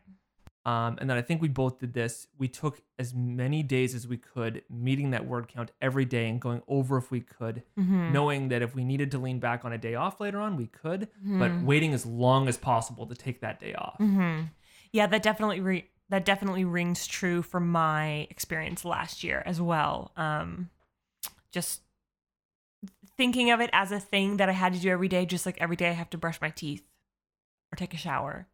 Um, 0.64 0.99
and 1.00 1.09
then 1.09 1.16
I 1.16 1.23
think 1.23 1.40
we 1.40 1.49
both 1.49 1.78
did 1.78 1.95
this. 1.95 2.26
We 2.37 2.47
took 2.47 2.83
as 2.99 3.14
many 3.14 3.62
days 3.62 3.95
as 3.95 4.07
we 4.07 4.18
could, 4.18 4.62
meeting 4.68 5.11
that 5.12 5.25
word 5.26 5.49
count 5.49 5.71
every 5.80 6.04
day 6.04 6.28
and 6.28 6.38
going 6.40 6.62
over 6.68 6.99
if 6.99 7.11
we 7.11 7.21
could, 7.23 7.62
Mm-hmm. 7.78 8.12
knowing 8.12 8.49
that 8.50 8.61
if 8.62 8.75
we 8.76 8.85
needed 8.85 9.11
to 9.12 9.18
lean 9.18 9.38
back 9.40 9.64
on 9.64 9.73
a 9.73 9.78
day 9.78 9.95
off 9.95 10.21
later 10.21 10.38
on, 10.40 10.57
we 10.57 10.66
could, 10.66 11.09
but 11.25 11.50
Mhm. 11.50 11.62
waiting 11.64 11.95
as 11.95 12.04
long 12.04 12.49
as 12.49 12.59
possible 12.59 13.07
to 13.07 13.14
take 13.14 13.40
that 13.40 13.59
day 13.59 13.75
off. 13.75 13.99
Mm-hmm. 13.99 14.47
Yeah, 14.92 15.07
that 15.07 15.23
definitely 15.23 15.61
re- 15.61 15.88
that 16.11 16.25
definitely 16.25 16.65
rings 16.65 17.07
true 17.07 17.43
for 17.43 17.61
my 17.61 18.27
experience 18.31 18.85
last 18.85 19.23
year 19.23 19.43
as 19.45 19.61
well. 19.61 20.12
Um, 20.17 20.71
just 21.53 21.83
thinking 23.17 23.50
of 23.50 23.61
it 23.61 23.71
as 23.73 23.93
a 23.93 24.00
thing 24.00 24.38
that 24.38 24.49
I 24.49 24.53
had 24.53 24.73
to 24.75 24.81
do 24.81 24.91
every 24.91 25.09
day, 25.09 25.27
just 25.27 25.45
like 25.45 25.59
every 25.61 25.77
day 25.77 25.88
I 25.88 25.93
have 25.93 26.11
to 26.11 26.19
brush 26.19 26.41
my 26.41 26.50
teeth 26.50 26.87
or 27.73 27.77
take 27.77 27.93
a 27.93 27.99
shower. 27.99 28.47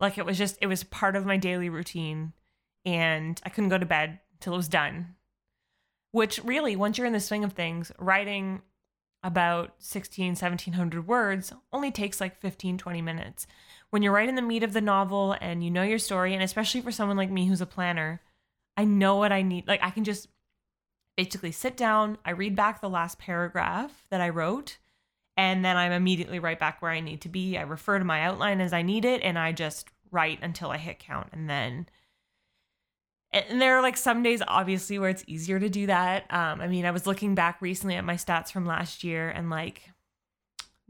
Like 0.00 0.18
it 0.18 0.26
was 0.26 0.38
just 0.38 0.58
it 0.60 0.66
was 0.66 0.84
part 0.84 1.16
of 1.16 1.26
my 1.26 1.36
daily 1.36 1.68
routine, 1.68 2.32
and 2.84 3.40
I 3.44 3.48
couldn't 3.48 3.70
go 3.70 3.78
to 3.78 3.86
bed 3.86 4.20
till 4.40 4.54
it 4.54 4.56
was 4.56 4.68
done. 4.68 5.14
Which 6.10 6.42
really, 6.44 6.76
once 6.76 6.98
you're 6.98 7.06
in 7.06 7.12
the 7.12 7.20
swing 7.20 7.44
of 7.44 7.52
things, 7.52 7.90
writing 7.98 8.62
about 9.24 9.74
16 9.78 10.30
1700 10.30 11.06
words 11.06 11.52
only 11.72 11.92
takes 11.92 12.20
like 12.20 12.40
15 12.40 12.76
20 12.76 13.02
minutes 13.02 13.46
when 13.92 14.02
you're 14.02 14.12
right 14.12 14.28
in 14.28 14.34
the 14.34 14.42
meat 14.42 14.62
of 14.62 14.72
the 14.72 14.80
novel 14.80 15.36
and 15.40 15.62
you 15.62 15.70
know 15.70 15.82
your 15.82 15.98
story 15.98 16.34
and 16.34 16.42
especially 16.42 16.80
for 16.80 16.90
someone 16.90 17.16
like 17.16 17.30
me 17.30 17.46
who's 17.46 17.60
a 17.60 17.66
planner 17.66 18.20
I 18.76 18.84
know 18.84 19.16
what 19.16 19.32
I 19.32 19.42
need. 19.42 19.68
Like 19.68 19.82
I 19.82 19.90
can 19.90 20.04
just 20.04 20.28
basically 21.16 21.52
sit 21.52 21.76
down, 21.76 22.18
I 22.24 22.30
read 22.30 22.56
back 22.56 22.80
the 22.80 22.88
last 22.88 23.18
paragraph 23.18 24.06
that 24.10 24.20
I 24.20 24.30
wrote, 24.30 24.78
and 25.36 25.64
then 25.64 25.76
I'm 25.76 25.92
immediately 25.92 26.38
right 26.38 26.58
back 26.58 26.80
where 26.80 26.90
I 26.90 27.00
need 27.00 27.20
to 27.22 27.28
be. 27.28 27.56
I 27.56 27.62
refer 27.62 27.98
to 27.98 28.04
my 28.04 28.22
outline 28.22 28.60
as 28.60 28.72
I 28.72 28.82
need 28.82 29.04
it 29.04 29.22
and 29.22 29.38
I 29.38 29.52
just 29.52 29.88
write 30.10 30.38
until 30.42 30.70
I 30.70 30.76
hit 30.76 30.98
count 30.98 31.28
and 31.32 31.48
then 31.48 31.88
and 33.34 33.62
there 33.62 33.78
are 33.78 33.82
like 33.82 33.96
some 33.96 34.22
days 34.22 34.42
obviously 34.46 34.98
where 34.98 35.08
it's 35.08 35.24
easier 35.26 35.58
to 35.58 35.70
do 35.70 35.86
that. 35.86 36.24
Um 36.30 36.60
I 36.60 36.68
mean, 36.68 36.84
I 36.84 36.90
was 36.90 37.06
looking 37.06 37.34
back 37.34 37.62
recently 37.62 37.96
at 37.96 38.04
my 38.04 38.16
stats 38.16 38.52
from 38.52 38.66
last 38.66 39.04
year 39.04 39.30
and 39.30 39.48
like 39.48 39.90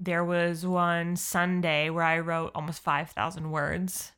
there 0.02 0.24
was 0.24 0.66
one 0.66 1.14
Sunday 1.14 1.88
where 1.88 2.04
I 2.04 2.18
wrote 2.18 2.50
almost 2.54 2.82
5,000 2.82 3.50
words. 3.50 4.12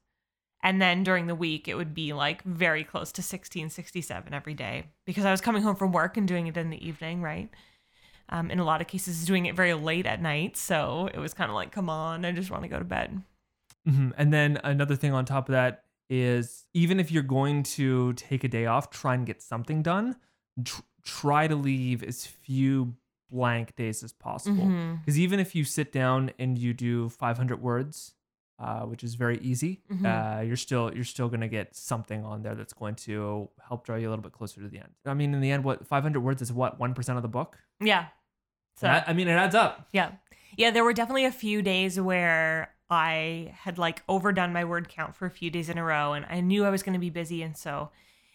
And 0.62 0.80
then 0.80 1.04
during 1.04 1.26
the 1.26 1.34
week, 1.34 1.68
it 1.68 1.74
would 1.74 1.92
be 1.92 2.14
like 2.14 2.42
very 2.42 2.84
close 2.84 3.12
to 3.12 3.22
16, 3.22 3.68
67 3.68 4.32
every 4.32 4.54
day 4.54 4.86
because 5.04 5.26
I 5.26 5.30
was 5.30 5.42
coming 5.42 5.62
home 5.62 5.76
from 5.76 5.92
work 5.92 6.16
and 6.16 6.26
doing 6.26 6.46
it 6.46 6.56
in 6.56 6.70
the 6.70 6.86
evening, 6.86 7.20
right? 7.20 7.50
Um, 8.30 8.50
in 8.50 8.58
a 8.58 8.64
lot 8.64 8.80
of 8.80 8.86
cases, 8.86 9.26
doing 9.26 9.44
it 9.44 9.54
very 9.54 9.74
late 9.74 10.06
at 10.06 10.22
night. 10.22 10.56
So 10.56 11.10
it 11.12 11.18
was 11.18 11.34
kind 11.34 11.50
of 11.50 11.54
like, 11.54 11.70
come 11.70 11.90
on, 11.90 12.24
I 12.24 12.32
just 12.32 12.50
want 12.50 12.62
to 12.62 12.68
go 12.68 12.78
to 12.78 12.84
bed. 12.84 13.22
hmm 13.86 14.10
And 14.16 14.32
then 14.32 14.58
another 14.64 14.96
thing 14.96 15.12
on 15.12 15.26
top 15.26 15.50
of 15.50 15.52
that 15.52 15.84
is 16.08 16.64
even 16.72 16.98
if 16.98 17.12
you're 17.12 17.22
going 17.22 17.62
to 17.62 18.14
take 18.14 18.42
a 18.42 18.48
day 18.48 18.64
off, 18.64 18.88
try 18.88 19.12
and 19.12 19.26
get 19.26 19.42
something 19.42 19.82
done. 19.82 20.16
Tr- 20.64 20.80
try 21.02 21.46
to 21.46 21.56
leave 21.56 22.02
as 22.02 22.26
few 22.26 22.94
blank 23.34 23.74
days 23.76 24.02
as 24.04 24.12
possible. 24.12 24.66
Because 25.00 25.18
even 25.18 25.38
if 25.40 25.54
you 25.56 25.64
sit 25.64 25.92
down 25.92 26.30
and 26.38 26.56
you 26.58 26.72
do 26.72 27.08
500 27.08 27.60
words, 27.60 28.14
uh, 28.60 28.82
which 28.82 29.02
is 29.02 29.16
very 29.16 29.38
easy, 29.38 29.82
Mhm. 29.90 30.04
uh, 30.06 30.40
you're 30.42 30.56
still 30.66 30.94
you're 30.94 31.04
still 31.16 31.28
gonna 31.28 31.48
get 31.48 31.74
something 31.74 32.24
on 32.24 32.42
there 32.44 32.54
that's 32.54 32.72
going 32.72 32.94
to 33.06 33.50
help 33.68 33.84
draw 33.86 33.96
you 33.96 34.08
a 34.08 34.10
little 34.12 34.22
bit 34.22 34.32
closer 34.32 34.60
to 34.60 34.68
the 34.68 34.78
end. 34.78 34.92
I 35.04 35.14
mean, 35.14 35.34
in 35.34 35.40
the 35.40 35.50
end, 35.50 35.64
what 35.64 35.86
500 35.86 36.20
words 36.20 36.40
is 36.40 36.52
what 36.52 36.78
one 36.78 36.94
percent 36.94 37.16
of 37.18 37.22
the 37.22 37.28
book. 37.38 37.58
Yeah. 37.80 38.06
So, 38.76 38.86
I 38.88 39.12
mean, 39.12 39.28
it 39.28 39.32
adds 39.32 39.54
up. 39.54 39.88
yeah. 39.92 40.12
Yeah, 40.56 40.70
there 40.70 40.84
were 40.84 40.92
definitely 40.92 41.24
a 41.24 41.32
few 41.32 41.62
days 41.62 42.00
where 42.00 42.70
I 42.90 43.52
had 43.64 43.76
like 43.78 44.02
overdone 44.08 44.52
my 44.52 44.64
word 44.64 44.88
count 44.88 45.16
for 45.16 45.26
a 45.26 45.30
few 45.30 45.50
days 45.50 45.68
in 45.68 45.78
a 45.78 45.84
row 45.84 46.12
and 46.12 46.24
I 46.28 46.40
knew 46.40 46.64
I 46.64 46.70
was 46.70 46.82
going 46.84 46.92
to 46.92 47.00
be 47.00 47.10
busy. 47.10 47.42
And 47.42 47.56
so 47.56 47.90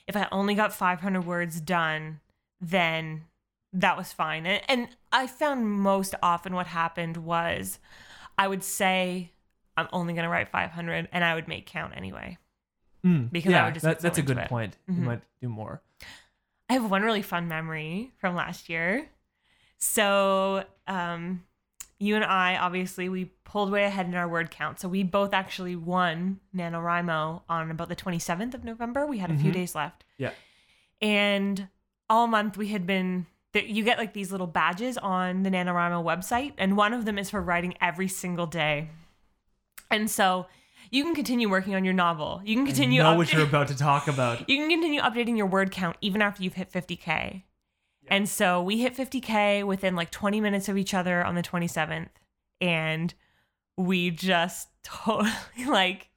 if 0.08 0.18
I 0.18 0.27
only 0.32 0.53
got 0.56 0.74
500 0.74 1.22
words 1.25 1.62
done, 1.62 2.20
then 2.60 3.24
that 3.73 3.97
was 3.97 4.11
fine. 4.13 4.45
And, 4.45 4.61
and 4.67 4.88
I 5.11 5.27
found 5.27 5.67
most 5.69 6.15
often 6.23 6.53
what 6.55 6.67
happened 6.67 7.17
was 7.17 7.79
I 8.38 8.47
would 8.47 8.63
say, 8.63 9.31
I'm 9.77 9.88
only 9.93 10.13
going 10.13 10.23
to 10.23 10.29
write 10.29 10.49
500 10.49 11.07
and 11.11 11.23
I 11.23 11.35
would 11.35 11.47
make 11.47 11.65
count 11.65 11.93
anyway. 11.95 12.38
Mm, 13.05 13.31
Because 13.31 13.53
I 13.53 13.65
would 13.65 13.73
just 13.75 13.83
that- 13.85 13.99
that's 13.99 14.17
a 14.17 14.21
good 14.21 14.38
point. 14.47 14.77
Mhm. 14.89 14.95
You 14.97 15.01
might 15.03 15.21
do 15.41 15.49
more. 15.49 15.81
I 16.69 16.73
have 16.73 16.89
one 16.91 17.01
really 17.01 17.21
fun 17.21 17.47
memory 17.47 18.11
from 18.17 18.35
last 18.35 18.69
year. 18.69 19.09
So, 19.77 20.65
um, 20.88 21.45
you 21.97 22.15
and 22.15 22.23
I 22.25 22.57
obviously 22.57 23.09
we 23.09 23.25
pulled 23.43 23.71
way 23.71 23.83
ahead 23.85 24.05
in 24.05 24.15
our 24.15 24.27
word 24.27 24.51
count. 24.51 24.79
So 24.79 24.88
we 24.88 25.03
both 25.03 25.33
actually 25.33 25.75
won 25.75 26.39
NaNoWriMo 26.55 27.41
on 27.49 27.71
about 27.71 27.89
the 27.89 27.95
27th 27.95 28.53
of 28.53 28.63
November. 28.63 29.05
We 29.05 29.17
had 29.17 29.31
a 29.31 29.38
few 29.38 29.51
Mhm. 29.51 29.55
days 29.55 29.75
left. 29.75 30.03
Yeah. 30.17 30.31
And 31.01 31.67
all 32.09 32.27
month 32.27 32.57
we 32.57 32.69
had 32.69 32.85
been 32.88 33.25
that 33.53 33.68
you 33.68 33.84
get 33.84 33.98
like 33.98 34.13
these 34.13 34.32
little 34.32 34.48
badges 34.48 34.98
on 34.98 35.44
the 35.44 35.50
NaNoWriMo 35.50 36.03
website, 36.03 36.53
and 36.58 36.77
one 36.77 36.94
of 36.94 37.06
them 37.06 37.18
is 37.18 37.29
for 37.29 37.41
writing 37.41 37.74
every 37.82 38.08
single 38.08 38.46
day. 38.46 38.89
And 39.91 40.10
so 40.10 40.46
you 40.91 41.03
can 41.03 41.15
continue 41.15 41.50
working 41.50 41.74
on 41.75 41.84
your 41.84 41.94
novel. 41.94 42.41
You 42.46 42.56
can 42.56 42.65
continue 42.65 43.01
know 43.01 43.15
what 43.15 43.34
you're 43.34 43.44
about 43.48 43.68
to 43.70 43.75
talk 43.77 44.08
about. 44.08 44.48
you 44.50 44.58
can 44.58 44.70
continue 44.70 45.01
updating 45.01 45.36
your 45.38 45.46
word 45.48 45.72
count 45.72 45.98
even 46.01 46.22
after 46.22 46.44
you've 46.44 46.53
hit 46.53 46.72
50k. 46.72 47.44
And 48.08 48.27
so 48.27 48.62
we 48.62 48.79
hit 48.79 48.96
50k 48.96 49.63
within 49.65 49.96
like 49.96 50.10
20 50.12 50.41
minutes 50.41 50.68
of 50.70 50.77
each 50.77 50.94
other 50.96 51.24
on 51.24 51.36
the 51.36 51.44
27th 51.44 52.10
and 52.60 53.13
we 53.77 54.10
just 54.12 54.68
totally 54.84 55.32
like 55.68 56.10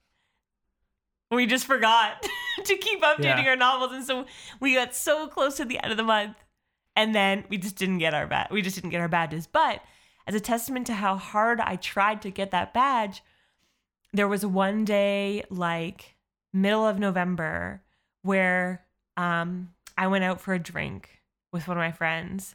we 1.31 1.47
just 1.47 1.67
forgot 1.67 2.27
to 2.65 2.77
keep 2.77 3.03
updating 3.03 3.45
Yeah. 3.45 3.51
our 3.51 3.57
novels 3.57 3.93
and 3.93 4.05
so 4.05 4.25
we 4.59 4.75
got 4.75 4.95
so 4.95 5.29
close 5.29 5.57
to 5.59 5.65
the 5.65 5.79
end 5.83 5.91
of 5.93 5.97
the 5.97 6.03
month 6.03 6.37
and 6.97 7.15
then 7.15 7.45
we 7.49 7.59
just 7.59 7.77
didn't 7.77 7.99
get 7.99 8.15
our. 8.15 8.29
We 8.51 8.63
just 8.63 8.77
didn't 8.77 8.91
get 8.91 9.01
our 9.01 9.09
badges. 9.09 9.47
But 9.47 9.83
as 10.27 10.35
a 10.35 10.41
testament 10.41 10.87
to 10.87 10.95
how 10.95 11.17
hard 11.17 11.61
I 11.61 11.77
tried 11.77 12.23
to 12.23 12.31
get 12.31 12.51
that 12.51 12.75
badge, 12.75 13.23
there 14.13 14.29
was 14.29 14.45
one 14.45 14.85
day 14.85 15.43
like 15.51 16.17
middle 16.53 16.87
of 16.87 16.99
November 16.99 17.83
where 18.23 18.85
um 19.17 19.71
I 19.97 20.07
went 20.07 20.25
out 20.25 20.41
for 20.41 20.55
a 20.55 20.59
drink 20.59 21.23
with 21.53 21.67
one 21.67 21.77
of 21.77 21.81
my 21.81 21.93
friends 21.93 22.55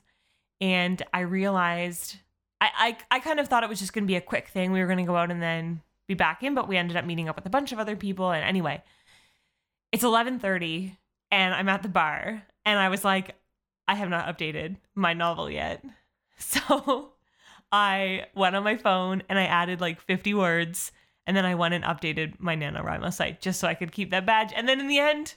and 0.62 1.02
I 1.14 1.22
realized 1.22 2.18
I 2.62 2.98
I, 3.10 3.18
I 3.18 3.20
kind 3.20 3.40
of 3.40 3.48
thought 3.48 3.64
it 3.64 3.70
was 3.70 3.80
just 3.80 3.94
gonna 3.94 4.06
be 4.06 4.16
a 4.16 4.22
quick 4.22 4.50
thing. 4.50 4.72
We 4.72 4.80
were 4.82 4.88
gonna 4.88 5.06
go 5.06 5.16
out 5.16 5.32
and 5.32 5.42
then 5.42 5.82
be 6.08 6.14
back 6.14 6.44
in, 6.44 6.54
but 6.54 6.68
we 6.68 6.78
ended 6.78 6.96
up 6.96 7.06
meeting 7.06 7.28
up 7.28 7.36
with 7.36 7.46
a 7.46 7.50
bunch 7.50 7.72
of 7.72 7.80
other 7.80 7.96
people 7.96 8.32
and 8.32 8.46
anyway, 8.46 8.84
it's 9.92 10.04
11:30 10.04 10.96
and 11.32 11.54
I'm 11.54 11.70
at 11.70 11.84
the 11.84 11.90
bar 11.90 12.44
and 12.66 12.80
I 12.80 12.90
was 12.90 13.04
like 13.04 13.36
I 13.88 13.96
have 13.96 14.10
not 14.10 14.28
updated 14.28 14.78
my 14.96 15.14
novel 15.14 15.50
yet. 15.50 15.84
So 16.40 17.14
I 17.72 18.26
went 18.36 18.56
on 18.56 18.64
my 18.64 18.78
phone 18.78 19.24
and 19.28 19.40
I 19.40 19.46
added 19.46 19.82
like 19.82 20.00
50 20.00 20.36
words 20.36 20.92
and 21.26 21.36
then 21.36 21.46
I 21.46 21.56
went 21.56 21.74
and 21.74 21.84
updated 21.84 22.36
my 22.40 22.56
NaNoWriMo 22.56 23.12
site 23.12 23.42
just 23.42 23.60
so 23.60 23.68
I 23.68 23.74
could 23.74 23.92
keep 23.92 24.12
that 24.12 24.28
badge. 24.28 24.54
And 24.56 24.70
then 24.70 24.80
in 24.80 24.88
the 24.88 25.00
end, 25.00 25.34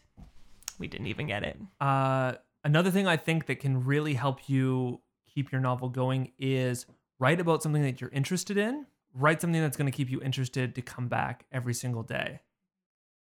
we 0.78 0.88
didn't 0.88 1.08
even 1.08 1.26
get 1.26 1.42
it. 1.42 1.58
Uh, 1.80 2.34
another 2.62 2.90
thing 2.90 3.06
I 3.06 3.16
think 3.16 3.46
that 3.46 3.60
can 3.60 3.84
really 3.84 4.12
help 4.12 4.48
you 4.48 5.00
keep 5.26 5.50
your 5.50 5.60
novel 5.60 5.88
going 5.88 6.32
is 6.38 6.86
write 7.18 7.40
about 7.40 7.62
something 7.62 7.82
that 7.82 8.00
you're 8.00 8.10
interested 8.10 8.56
in. 8.56 8.86
Write 9.14 9.40
something 9.40 9.60
that's 9.60 9.76
going 9.76 9.90
to 9.90 9.96
keep 9.96 10.10
you 10.10 10.20
interested 10.20 10.74
to 10.74 10.82
come 10.82 11.08
back 11.08 11.46
every 11.50 11.74
single 11.74 12.02
day. 12.02 12.40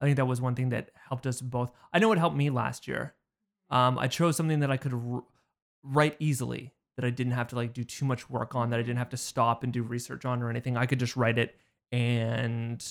I 0.01 0.05
think 0.05 0.17
that 0.17 0.25
was 0.25 0.41
one 0.41 0.55
thing 0.55 0.69
that 0.69 0.89
helped 1.07 1.27
us 1.27 1.41
both. 1.41 1.71
I 1.93 1.99
know 1.99 2.11
it 2.11 2.17
helped 2.17 2.35
me 2.35 2.49
last 2.49 2.87
year. 2.87 3.13
Um, 3.71 3.97
I 3.97 4.07
chose 4.07 4.37
something 4.37 4.59
that 4.59 4.69
I 4.69 4.77
could 4.77 4.93
r- 4.93 5.23
write 5.83 6.15
easily, 6.19 6.73
that 6.97 7.05
I 7.05 7.09
didn't 7.09 7.33
have 7.33 7.47
to 7.47 7.55
like 7.55 7.73
do 7.73 7.83
too 7.83 8.05
much 8.05 8.29
work 8.29 8.53
on, 8.53 8.69
that 8.69 8.79
I 8.79 8.83
didn't 8.83 8.99
have 8.99 9.09
to 9.09 9.17
stop 9.17 9.63
and 9.63 9.73
do 9.73 9.81
research 9.81 10.25
on 10.25 10.43
or 10.43 10.49
anything. 10.49 10.77
I 10.77 10.85
could 10.85 10.99
just 10.99 11.15
write 11.15 11.39
it, 11.39 11.55
and 11.91 12.85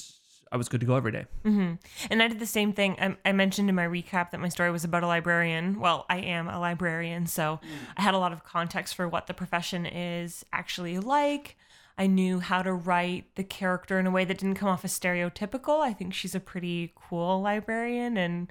I 0.51 0.57
was 0.57 0.69
good 0.69 0.81
to 0.81 0.87
go 0.87 0.97
every 0.97 1.13
day. 1.13 1.27
hmm 1.45 1.75
And 2.11 2.23
I 2.23 2.29
did 2.29 2.41
the 2.41 2.47
same 2.47 2.73
thing. 2.73 2.97
I, 2.99 3.17
I 3.25 3.33
mentioned 3.33 3.69
in 3.69 3.75
my 3.75 3.87
recap 3.87 4.31
that 4.31 4.41
my 4.41 4.49
story 4.49 4.71
was 4.71 4.83
about 4.83 5.05
a 5.05 5.07
librarian. 5.07 5.79
Well, 5.79 6.07
I 6.09 6.17
am 6.19 6.49
a 6.49 6.59
librarian, 6.59 7.27
so 7.27 7.61
I 7.97 8.03
had 8.03 8.15
a 8.15 8.19
lot 8.19 8.33
of 8.33 8.43
context 8.43 8.95
for 8.95 9.07
what 9.07 9.27
the 9.27 9.35
profession 9.35 9.87
is 9.87 10.45
actually 10.53 10.99
like. 10.99 11.57
I 11.99 12.07
knew 12.07 12.41
how 12.41 12.63
to 12.63 12.73
write 12.73 13.35
the 13.37 13.45
character 13.45 13.99
in 13.99 14.07
a 14.07 14.11
way 14.11 14.25
that 14.25 14.39
didn't 14.39 14.57
come 14.57 14.71
off 14.71 14.85
as 14.85 14.99
stereotypical. 14.99 15.81
I 15.81 15.93
think 15.93 16.15
she's 16.15 16.35
a 16.35 16.41
pretty 16.41 16.95
cool 16.95 17.43
librarian 17.43 18.17
and 18.17 18.51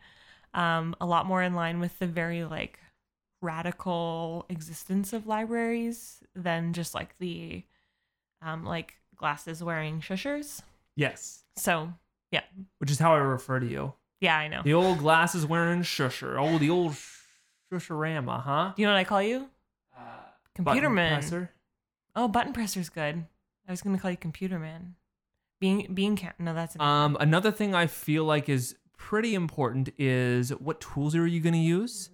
um, 0.53 0.95
a 1.01 1.05
lot 1.05 1.25
more 1.25 1.41
in 1.43 1.53
line 1.55 1.79
with 1.79 1.97
the 1.99 2.07
very 2.07 2.43
like 2.43 2.79
radical 3.41 4.45
existence 4.49 5.13
of 5.13 5.25
libraries 5.27 6.21
than 6.35 6.73
just 6.73 6.93
like 6.93 7.17
the 7.19 7.63
um, 8.41 8.65
like 8.65 8.95
glasses 9.15 9.63
wearing 9.63 10.01
shushers. 10.01 10.61
Yes, 10.95 11.43
So 11.55 11.93
yeah. 12.31 12.41
which 12.79 12.91
is 12.91 12.99
how 12.99 13.13
I 13.13 13.17
refer 13.19 13.59
to 13.59 13.65
you. 13.65 13.93
yeah, 14.21 14.37
I 14.37 14.47
know. 14.49 14.61
The 14.63 14.73
old 14.73 14.97
glasses 14.99 15.45
wearing 15.45 15.81
shusher. 15.81 16.37
Oh, 16.39 16.57
the 16.57 16.69
old 16.69 16.95
shusherama, 17.71 18.41
huh? 18.43 18.73
Do 18.75 18.81
you 18.81 18.87
know 18.87 18.93
what 18.93 18.99
I 18.99 19.03
call 19.05 19.21
you? 19.21 19.47
Computer 20.55 20.81
Button 20.89 20.95
man. 20.95 21.19
presser. 21.21 21.51
Oh, 22.15 22.27
button 22.27 22.51
presser's 22.51 22.89
good. 22.89 23.23
I 23.67 23.71
was 23.71 23.81
gonna 23.81 23.97
call 23.97 24.11
you 24.11 24.17
computer 24.17 24.59
man. 24.59 24.95
Being 25.61 25.93
being 25.93 26.17
ca- 26.17 26.33
no, 26.39 26.53
that's 26.53 26.77
Um, 26.79 27.15
another 27.19 27.51
thing 27.51 27.73
I 27.73 27.87
feel 27.87 28.25
like 28.25 28.49
is 28.49 28.75
pretty 29.09 29.33
important 29.33 29.89
is 29.97 30.51
what 30.51 30.79
tools 30.79 31.15
are 31.15 31.25
you 31.25 31.39
going 31.41 31.53
to 31.53 31.59
use? 31.59 32.11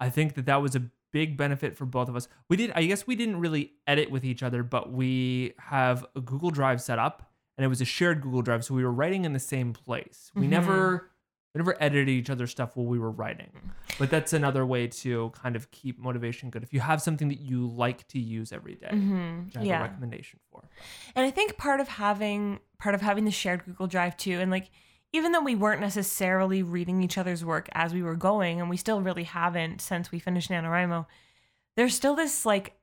I 0.00 0.08
think 0.08 0.32
that 0.36 0.46
that 0.46 0.62
was 0.62 0.74
a 0.74 0.82
big 1.12 1.36
benefit 1.36 1.76
for 1.76 1.84
both 1.84 2.08
of 2.08 2.16
us. 2.16 2.28
We 2.48 2.56
did, 2.56 2.72
I 2.74 2.84
guess 2.86 3.06
we 3.06 3.14
didn't 3.14 3.40
really 3.40 3.72
edit 3.86 4.10
with 4.10 4.24
each 4.24 4.42
other, 4.42 4.62
but 4.62 4.90
we 4.90 5.52
have 5.58 6.06
a 6.16 6.20
Google 6.22 6.48
Drive 6.48 6.80
set 6.80 6.98
up 6.98 7.30
and 7.58 7.64
it 7.66 7.68
was 7.68 7.82
a 7.82 7.84
shared 7.84 8.22
Google 8.22 8.40
Drive. 8.40 8.64
So 8.64 8.72
we 8.74 8.82
were 8.82 8.90
writing 8.90 9.26
in 9.26 9.34
the 9.34 9.38
same 9.38 9.74
place. 9.74 10.30
We 10.34 10.46
Mhm. 10.46 10.48
never, 10.48 11.10
we 11.54 11.58
never 11.58 11.76
edited 11.78 12.08
each 12.08 12.30
other's 12.30 12.50
stuff 12.52 12.74
while 12.74 12.86
we 12.86 12.98
were 12.98 13.10
writing. 13.10 13.50
But 13.98 14.08
that's 14.08 14.32
another 14.32 14.64
way 14.64 14.86
to 14.86 15.28
kind 15.34 15.56
of 15.56 15.70
keep 15.72 15.98
motivation 15.98 16.48
good. 16.48 16.62
If 16.62 16.72
you 16.72 16.80
have 16.80 17.02
something 17.02 17.28
that 17.28 17.40
you 17.40 17.66
like 17.68 18.08
to 18.08 18.18
use 18.18 18.50
every 18.50 18.76
day, 18.76 18.88
Mhm. 18.92 19.44
which 19.44 19.56
I 19.56 19.58
have 19.58 19.66
a 19.66 19.68
yeah. 19.68 19.82
recommendation 19.82 20.40
for. 20.50 20.62
And 21.14 21.26
I 21.26 21.30
think 21.30 21.58
part 21.58 21.80
of 21.80 21.88
having 21.88 22.60
part 22.78 22.94
of 22.94 23.02
having 23.02 23.26
the 23.26 23.30
shared 23.30 23.66
Google 23.66 23.86
Drive 23.88 24.16
too, 24.16 24.40
and 24.40 24.50
like 24.50 24.70
even 25.12 25.32
though 25.32 25.42
we 25.42 25.54
weren't 25.56 25.80
necessarily 25.80 26.62
reading 26.62 27.02
each 27.02 27.18
other's 27.18 27.44
work 27.44 27.68
as 27.72 27.92
we 27.92 28.02
were 28.02 28.14
going, 28.16 28.60
and 28.60 28.70
we 28.70 28.76
still 28.76 29.00
really 29.00 29.24
haven't 29.24 29.80
since 29.80 30.12
we 30.12 30.18
finished 30.18 30.50
NaNoWriMo, 30.50 31.06
there's 31.76 31.94
still 31.94 32.14
this 32.14 32.44
like 32.46 32.74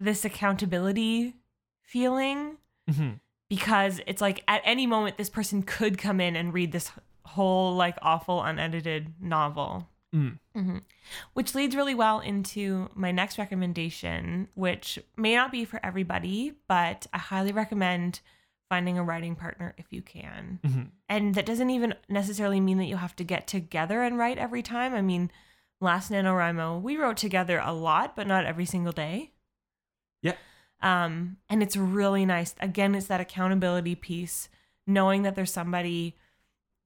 this 0.00 0.24
accountability 0.24 1.34
feeling 1.82 2.56
Mhm. 2.90 3.20
because 3.48 4.00
it's 4.06 4.20
like 4.20 4.42
at 4.48 4.60
any 4.64 4.86
moment 4.86 5.16
this 5.16 5.30
person 5.30 5.62
could 5.62 5.98
come 5.98 6.20
in 6.20 6.36
and 6.36 6.52
read 6.52 6.72
this 6.72 6.90
whole 7.24 7.74
like 7.74 7.96
awful 8.02 8.42
unedited 8.42 9.14
novel 9.20 9.88
Mm. 10.14 10.38
hmm 10.54 10.78
Which 11.32 11.56
leads 11.56 11.74
really 11.74 11.94
well 11.94 12.20
into 12.20 12.88
my 12.94 13.10
next 13.10 13.36
recommendation, 13.36 14.46
which 14.54 14.96
may 15.16 15.34
not 15.34 15.50
be 15.50 15.64
for 15.64 15.80
everybody, 15.84 16.52
but 16.68 17.08
I 17.12 17.18
highly 17.18 17.50
recommend 17.50 18.20
finding 18.74 18.98
a 18.98 19.04
writing 19.04 19.36
partner 19.36 19.72
if 19.78 19.86
you 19.90 20.02
can. 20.02 20.58
Mhm. 20.64 20.90
And 21.08 21.36
that 21.36 21.46
doesn't 21.46 21.70
even 21.70 21.94
necessarily 22.08 22.58
mean 22.58 22.78
that 22.78 22.86
you 22.86 22.96
have 22.96 23.14
to 23.16 23.22
get 23.22 23.46
together 23.46 24.02
and 24.02 24.18
write 24.18 24.36
every 24.36 24.62
time. 24.62 24.94
I 24.94 25.00
mean, 25.00 25.30
last 25.80 26.10
NaNoWriMo, 26.10 26.82
we 26.82 26.96
wrote 26.96 27.16
together 27.16 27.60
a 27.62 27.72
lot, 27.72 28.16
but 28.16 28.26
not 28.26 28.46
every 28.46 28.64
single 28.64 28.92
day. 28.92 29.30
Yeah. 30.22 30.34
Um, 30.80 31.36
and 31.48 31.62
it's 31.62 31.76
really 31.76 32.26
nice. 32.26 32.56
Again, 32.58 32.96
it's 32.96 33.06
that 33.06 33.20
accountability 33.20 33.94
piece, 33.94 34.48
knowing 34.88 35.22
that 35.22 35.36
there's 35.36 35.52
somebody 35.52 36.16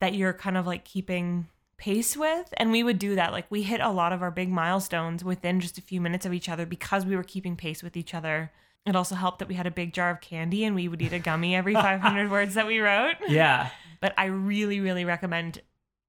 that 0.00 0.12
you're 0.12 0.34
kind 0.34 0.58
of 0.58 0.66
like 0.66 0.84
keeping 0.84 1.48
pace 1.78 2.18
with. 2.18 2.52
And 2.58 2.70
we 2.70 2.82
would 2.82 2.98
do 2.98 3.14
that. 3.14 3.32
Like 3.32 3.46
we 3.48 3.62
hit 3.62 3.80
a 3.80 3.90
lot 3.90 4.12
of 4.12 4.20
our 4.20 4.30
big 4.30 4.50
milestones 4.50 5.24
within 5.24 5.58
just 5.58 5.78
a 5.78 5.82
few 5.82 6.02
minutes 6.02 6.26
of 6.26 6.34
each 6.34 6.50
other 6.50 6.66
because 6.66 7.06
we 7.06 7.16
were 7.16 7.22
keeping 7.22 7.56
pace 7.56 7.82
with 7.82 7.96
each 7.96 8.12
other. 8.12 8.52
It 8.86 8.96
also 8.96 9.14
helped 9.14 9.40
that 9.40 9.48
we 9.48 9.54
had 9.54 9.66
a 9.66 9.70
big 9.70 9.92
jar 9.92 10.10
of 10.10 10.20
candy 10.20 10.64
and 10.64 10.74
we 10.74 10.88
would 10.88 11.02
eat 11.02 11.12
a 11.12 11.18
gummy 11.18 11.54
every 11.54 11.74
500 11.74 12.30
words 12.30 12.54
that 12.54 12.66
we 12.66 12.78
wrote. 12.78 13.16
Yeah. 13.28 13.70
But 14.00 14.14
I 14.16 14.26
really, 14.26 14.80
really 14.80 15.04
recommend 15.04 15.60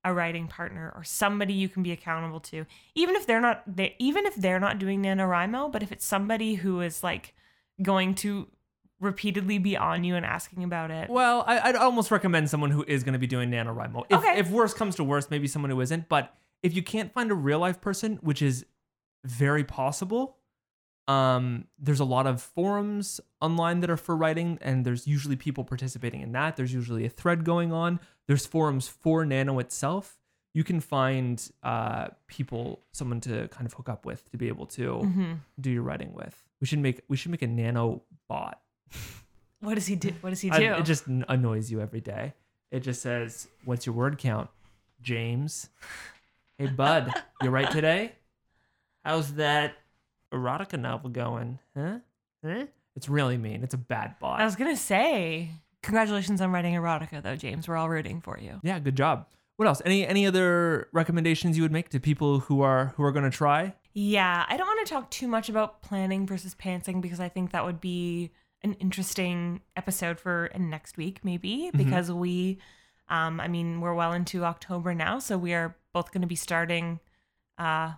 a 0.05 0.13
writing 0.13 0.47
partner 0.47 0.93
or 0.95 1.03
somebody 1.03 1.53
you 1.53 1.67
can 1.67 1.83
be 1.83 1.91
accountable 1.91 2.39
to, 2.39 2.65
even 2.95 3.15
if 3.17 3.27
they're 3.27 3.41
not 3.41 3.63
they 3.67 3.95
even 3.99 4.25
if 4.25 4.35
they're 4.35 4.59
not 4.59 4.79
doing 4.79 5.03
NaNoWriMo, 5.03 5.71
but 5.71 5.83
if 5.83 5.91
it's 5.91 6.05
somebody 6.05 6.55
who 6.55 6.79
is 6.79 7.03
like 7.03 7.33
going 7.81 8.15
to 8.15 8.47
repeatedly 9.01 9.57
be 9.57 9.75
on 9.75 10.03
you 10.03 10.15
and 10.15 10.25
asking 10.25 10.63
about 10.63 10.91
it. 10.91 11.09
Well, 11.09 11.43
I, 11.47 11.59
I'd 11.69 11.75
almost 11.75 12.11
recommend 12.11 12.49
someone 12.49 12.71
who 12.71 12.83
is 12.87 13.03
going 13.03 13.13
to 13.13 13.19
be 13.19 13.27
doing 13.27 13.49
NaNoWriMo. 13.49 14.05
If, 14.09 14.19
Okay. 14.19 14.39
if 14.39 14.49
worse 14.51 14.73
comes 14.73 14.95
to 14.95 15.03
worse, 15.03 15.29
maybe 15.29 15.47
someone 15.47 15.71
who 15.71 15.79
isn't. 15.81 16.07
But 16.09 16.33
if 16.63 16.73
you 16.75 16.83
can't 16.83 17.13
find 17.13 17.31
a 17.31 17.35
real 17.35 17.59
life 17.59 17.79
person, 17.81 18.19
which 18.21 18.41
is 18.41 18.65
very 19.25 19.63
possible, 19.63 20.37
um, 21.09 21.65
there's 21.79 21.99
a 21.99 22.05
lot 22.05 22.27
of 22.27 22.41
forums 22.41 23.19
online 23.41 23.79
that 23.81 23.89
are 23.89 23.97
for 23.97 24.15
writing, 24.15 24.59
and 24.61 24.85
there's 24.85 25.07
usually 25.07 25.35
people 25.35 25.63
participating 25.63 26.21
in 26.21 26.31
that. 26.33 26.55
There's 26.55 26.73
usually 26.73 27.05
a 27.05 27.09
thread 27.09 27.43
going 27.43 27.71
on. 27.73 27.99
There's 28.27 28.45
forums 28.45 28.87
for 28.87 29.25
Nano 29.25 29.59
itself. 29.59 30.19
You 30.53 30.63
can 30.63 30.79
find 30.79 31.35
uh, 31.63 32.07
people, 32.27 32.81
someone 32.91 33.21
to 33.21 33.47
kind 33.49 33.65
of 33.65 33.73
hook 33.73 33.89
up 33.89 34.05
with 34.05 34.29
to 34.31 34.37
be 34.37 34.47
able 34.47 34.65
to 34.67 34.99
hmm 34.99 35.33
do 35.59 35.69
your 35.71 35.83
writing 35.83 36.13
with. 36.13 36.35
We 36.61 36.67
should 36.67 36.79
make 36.79 37.01
we 37.07 37.17
should 37.17 37.31
make 37.31 37.41
a 37.41 37.47
Nano 37.47 38.01
bot. 38.27 38.59
What 39.61 39.75
does 39.75 39.87
he 39.87 39.95
do? 39.95 40.11
What 40.21 40.29
does 40.31 40.41
he 40.41 40.49
do? 40.51 40.55
I- 40.55 40.79
it 40.79 40.85
just 40.85 41.07
annoys 41.07 41.71
you 41.71 41.81
every 41.81 42.01
day. 42.01 42.33
It 42.71 42.81
just 42.81 43.01
says, 43.01 43.47
"What's 43.65 43.85
your 43.85 43.95
word 43.95 44.17
count, 44.19 44.49
James?" 45.01 45.69
Hey, 46.57 46.67
bud, 46.67 47.13
you 47.41 47.49
right 47.49 47.69
today? 47.71 48.13
How's 49.03 49.33
that 49.35 49.73
erotica 50.33 50.79
novel 50.79 51.09
going? 51.09 51.59
Huh? 51.75 51.99
Huh? 52.45 52.65
It's 52.95 53.09
really 53.09 53.37
mean. 53.37 53.63
It's 53.63 53.73
a 53.73 53.77
bad 53.77 54.15
bot. 54.19 54.39
I 54.39 54.45
was 54.45 54.55
gonna 54.55 54.75
say, 54.75 55.51
congratulations 55.83 56.41
on 56.41 56.51
writing 56.51 56.73
erotica, 56.73 57.21
though, 57.21 57.35
James. 57.35 57.67
We're 57.67 57.77
all 57.77 57.89
rooting 57.89 58.21
for 58.21 58.37
you. 58.39 58.59
yeah, 58.63 58.79
good 58.79 58.95
job. 58.95 59.25
What 59.57 59.67
else? 59.67 59.81
Any 59.83 60.07
any 60.07 60.25
other 60.25 60.87
recommendations 60.93 61.57
you 61.57 61.63
would 61.63 61.71
make 61.71 61.89
to 61.89 61.99
people 61.99 62.39
who 62.39 62.61
are 62.61 62.93
who 62.95 63.03
are 63.03 63.11
going 63.11 63.29
to 63.29 63.35
try? 63.35 63.73
Yeah, 63.93 64.45
I 64.47 64.55
don't 64.55 64.67
want 64.67 64.87
to 64.87 64.93
talk 64.93 65.11
too 65.11 65.27
much 65.27 65.49
about 65.49 65.81
planning 65.81 66.25
versus 66.25 66.55
pantsing 66.55 67.01
because 67.01 67.19
I 67.19 67.27
think 67.27 67.51
that 67.51 67.65
would 67.65 67.81
be 67.81 68.31
an 68.61 68.73
interesting 68.75 69.61
episode 69.75 70.19
for 70.19 70.49
next 70.57 70.95
week, 70.97 71.19
maybe, 71.23 71.71
because 71.75 72.11
we, 72.11 72.59
um, 73.09 73.39
I 73.39 73.47
mean, 73.47 73.81
we're 73.81 73.93
well 73.93 74.13
into 74.13 74.43
October 74.45 74.93
now, 74.93 75.19
so 75.19 75.37
we 75.37 75.53
are 75.53 75.75
both 75.93 76.11
going 76.13 76.21
to 76.21 76.27
be 76.27 76.35
starting 76.35 76.99
uh, 77.57 77.93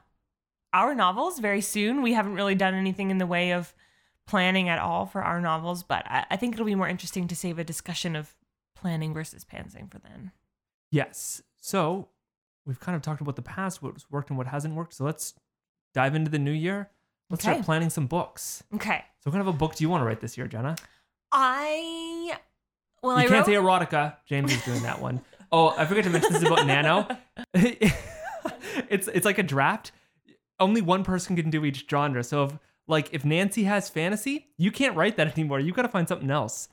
our 0.73 0.95
novels 0.95 1.39
very 1.39 1.61
soon. 1.61 2.01
We 2.01 2.13
haven't 2.13 2.35
really 2.35 2.55
done 2.55 2.73
anything 2.73 3.11
in 3.11 3.17
the 3.17 3.25
way 3.27 3.51
of 3.51 3.73
planning 4.27 4.69
at 4.69 4.79
all 4.79 5.05
for 5.05 5.21
our 5.23 5.41
novels, 5.41 5.83
but 5.83 6.05
I, 6.09 6.25
I 6.31 6.35
think 6.37 6.53
it'll 6.53 6.65
be 6.65 6.75
more 6.75 6.87
interesting 6.87 7.27
to 7.27 7.35
save 7.35 7.59
a 7.59 7.63
discussion 7.63 8.15
of 8.15 8.35
planning 8.75 9.13
versus 9.13 9.43
pantsing 9.45 9.91
for 9.91 9.99
then. 9.99 10.31
Yes. 10.91 11.41
So 11.59 12.07
we've 12.65 12.79
kind 12.79 12.95
of 12.95 13.01
talked 13.01 13.21
about 13.21 13.35
the 13.35 13.41
past, 13.41 13.81
what's 13.83 14.09
worked 14.09 14.29
and 14.29 14.37
what 14.37 14.47
hasn't 14.47 14.75
worked. 14.75 14.93
So 14.93 15.03
let's 15.03 15.33
dive 15.93 16.15
into 16.15 16.31
the 16.31 16.39
new 16.39 16.51
year. 16.51 16.89
Let's 17.29 17.43
Okay. 17.45 17.53
start 17.55 17.65
planning 17.65 17.89
some 17.89 18.07
books. 18.07 18.63
Okay. 18.75 19.03
So 19.19 19.29
what 19.29 19.33
kind 19.33 19.41
of 19.41 19.53
a 19.53 19.57
book 19.57 19.75
do 19.75 19.83
you 19.83 19.89
want 19.89 20.01
to 20.01 20.05
write 20.05 20.19
this 20.21 20.37
year, 20.37 20.47
Jenna? 20.47 20.75
I, 21.31 22.37
well, 23.01 23.17
you 23.17 23.25
I 23.25 23.27
can't 23.27 23.31
wrote- 23.31 23.45
say 23.45 23.53
erotica. 23.53 24.15
James 24.25 24.51
is 24.53 24.61
doing 24.63 24.81
that 24.83 25.01
one. 25.01 25.21
Oh, 25.51 25.73
I 25.77 25.85
forgot 25.85 26.03
to 26.05 26.09
mention 26.09 26.31
this 26.33 26.41
is 26.43 26.47
about 26.47 26.65
Nano. 26.65 27.07
it's 27.53 29.07
it's 29.07 29.25
like 29.25 29.37
a 29.37 29.43
draft. 29.43 29.91
Only 30.61 30.79
one 30.81 31.03
person 31.03 31.35
can 31.35 31.49
do 31.49 31.65
each 31.65 31.85
genre. 31.89 32.23
So 32.23 32.45
if 32.45 32.53
like 32.87 33.09
if 33.11 33.25
Nancy 33.25 33.63
has 33.63 33.89
fantasy, 33.89 34.47
you 34.57 34.71
can't 34.71 34.95
write 34.95 35.17
that 35.17 35.27
anymore. 35.37 35.59
You 35.59 35.73
got 35.73 35.81
to 35.81 35.89
find 35.89 36.07
something 36.07 36.31
else. 36.31 36.69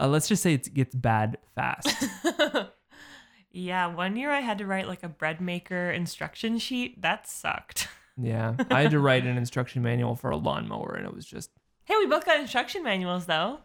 Uh, 0.00 0.08
let's 0.08 0.28
just 0.28 0.42
say 0.42 0.54
it 0.54 0.72
gets 0.72 0.94
bad 0.94 1.38
fast. 1.54 2.04
yeah, 3.50 3.86
one 3.86 4.16
year 4.16 4.30
I 4.30 4.40
had 4.40 4.58
to 4.58 4.66
write 4.66 4.88
like 4.88 5.02
a 5.02 5.08
bread 5.08 5.40
maker 5.40 5.90
instruction 5.90 6.58
sheet. 6.58 7.02
That 7.02 7.28
sucked. 7.28 7.88
yeah, 8.20 8.54
I 8.70 8.82
had 8.82 8.90
to 8.92 8.98
write 9.00 9.24
an 9.26 9.36
instruction 9.36 9.82
manual 9.82 10.16
for 10.16 10.30
a 10.30 10.36
lawnmower, 10.36 10.94
and 10.94 11.06
it 11.06 11.14
was 11.14 11.26
just 11.26 11.50
Hey, 11.84 11.94
we 11.98 12.06
both 12.06 12.24
got 12.24 12.40
instruction 12.40 12.82
manuals 12.82 13.26
though. 13.26 13.60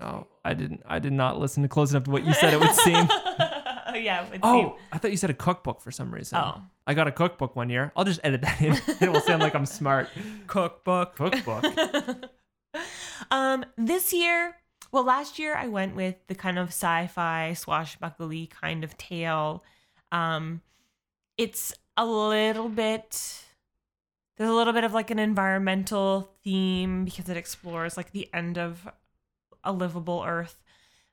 oh, 0.00 0.26
I 0.44 0.54
didn't 0.54 0.82
I 0.86 0.98
did 0.98 1.12
not 1.12 1.38
listen 1.38 1.62
to 1.62 1.68
close 1.68 1.90
enough 1.92 2.04
to 2.04 2.10
what 2.10 2.24
you 2.24 2.34
said. 2.34 2.52
It 2.52 2.60
would 2.60 2.74
seem. 2.74 3.08
oh 4.00 4.00
yeah. 4.00 4.24
It 4.24 4.32
would 4.32 4.40
Oh, 4.42 4.76
I 4.92 4.98
thought 4.98 5.10
you 5.10 5.16
said 5.16 5.30
a 5.30 5.34
cookbook 5.34 5.80
for 5.80 5.90
some 5.90 6.12
reason. 6.12 6.38
Oh. 6.38 6.62
I 6.86 6.94
got 6.94 7.08
a 7.08 7.12
cookbook 7.12 7.56
one 7.56 7.70
year. 7.70 7.92
I'll 7.96 8.04
just 8.04 8.20
edit 8.22 8.42
that 8.42 8.60
in. 8.60 8.72
it 9.00 9.12
will 9.12 9.20
sound 9.20 9.42
like 9.42 9.54
I'm 9.54 9.66
smart. 9.66 10.08
cookbook. 10.46 11.16
Cookbook. 11.16 11.64
um, 13.30 13.64
this 13.76 14.12
year, 14.12 14.56
well, 14.92 15.04
last 15.04 15.38
year 15.38 15.56
I 15.56 15.66
went 15.66 15.96
with 15.96 16.16
the 16.28 16.34
kind 16.34 16.58
of 16.58 16.68
sci-fi 16.68 17.54
swashbuckly 17.54 18.46
kind 18.46 18.84
of 18.84 18.96
tale. 18.98 19.64
Um, 20.12 20.60
it's 21.36 21.74
a 21.96 22.06
little 22.06 22.68
bit. 22.68 23.42
There's 24.36 24.50
a 24.50 24.54
little 24.54 24.72
bit 24.74 24.84
of 24.84 24.92
like 24.92 25.10
an 25.10 25.18
environmental 25.18 26.30
theme 26.44 27.04
because 27.04 27.28
it 27.28 27.36
explores 27.36 27.96
like 27.96 28.12
the 28.12 28.28
end 28.34 28.58
of 28.58 28.86
a 29.64 29.72
livable 29.72 30.22
Earth. 30.26 30.62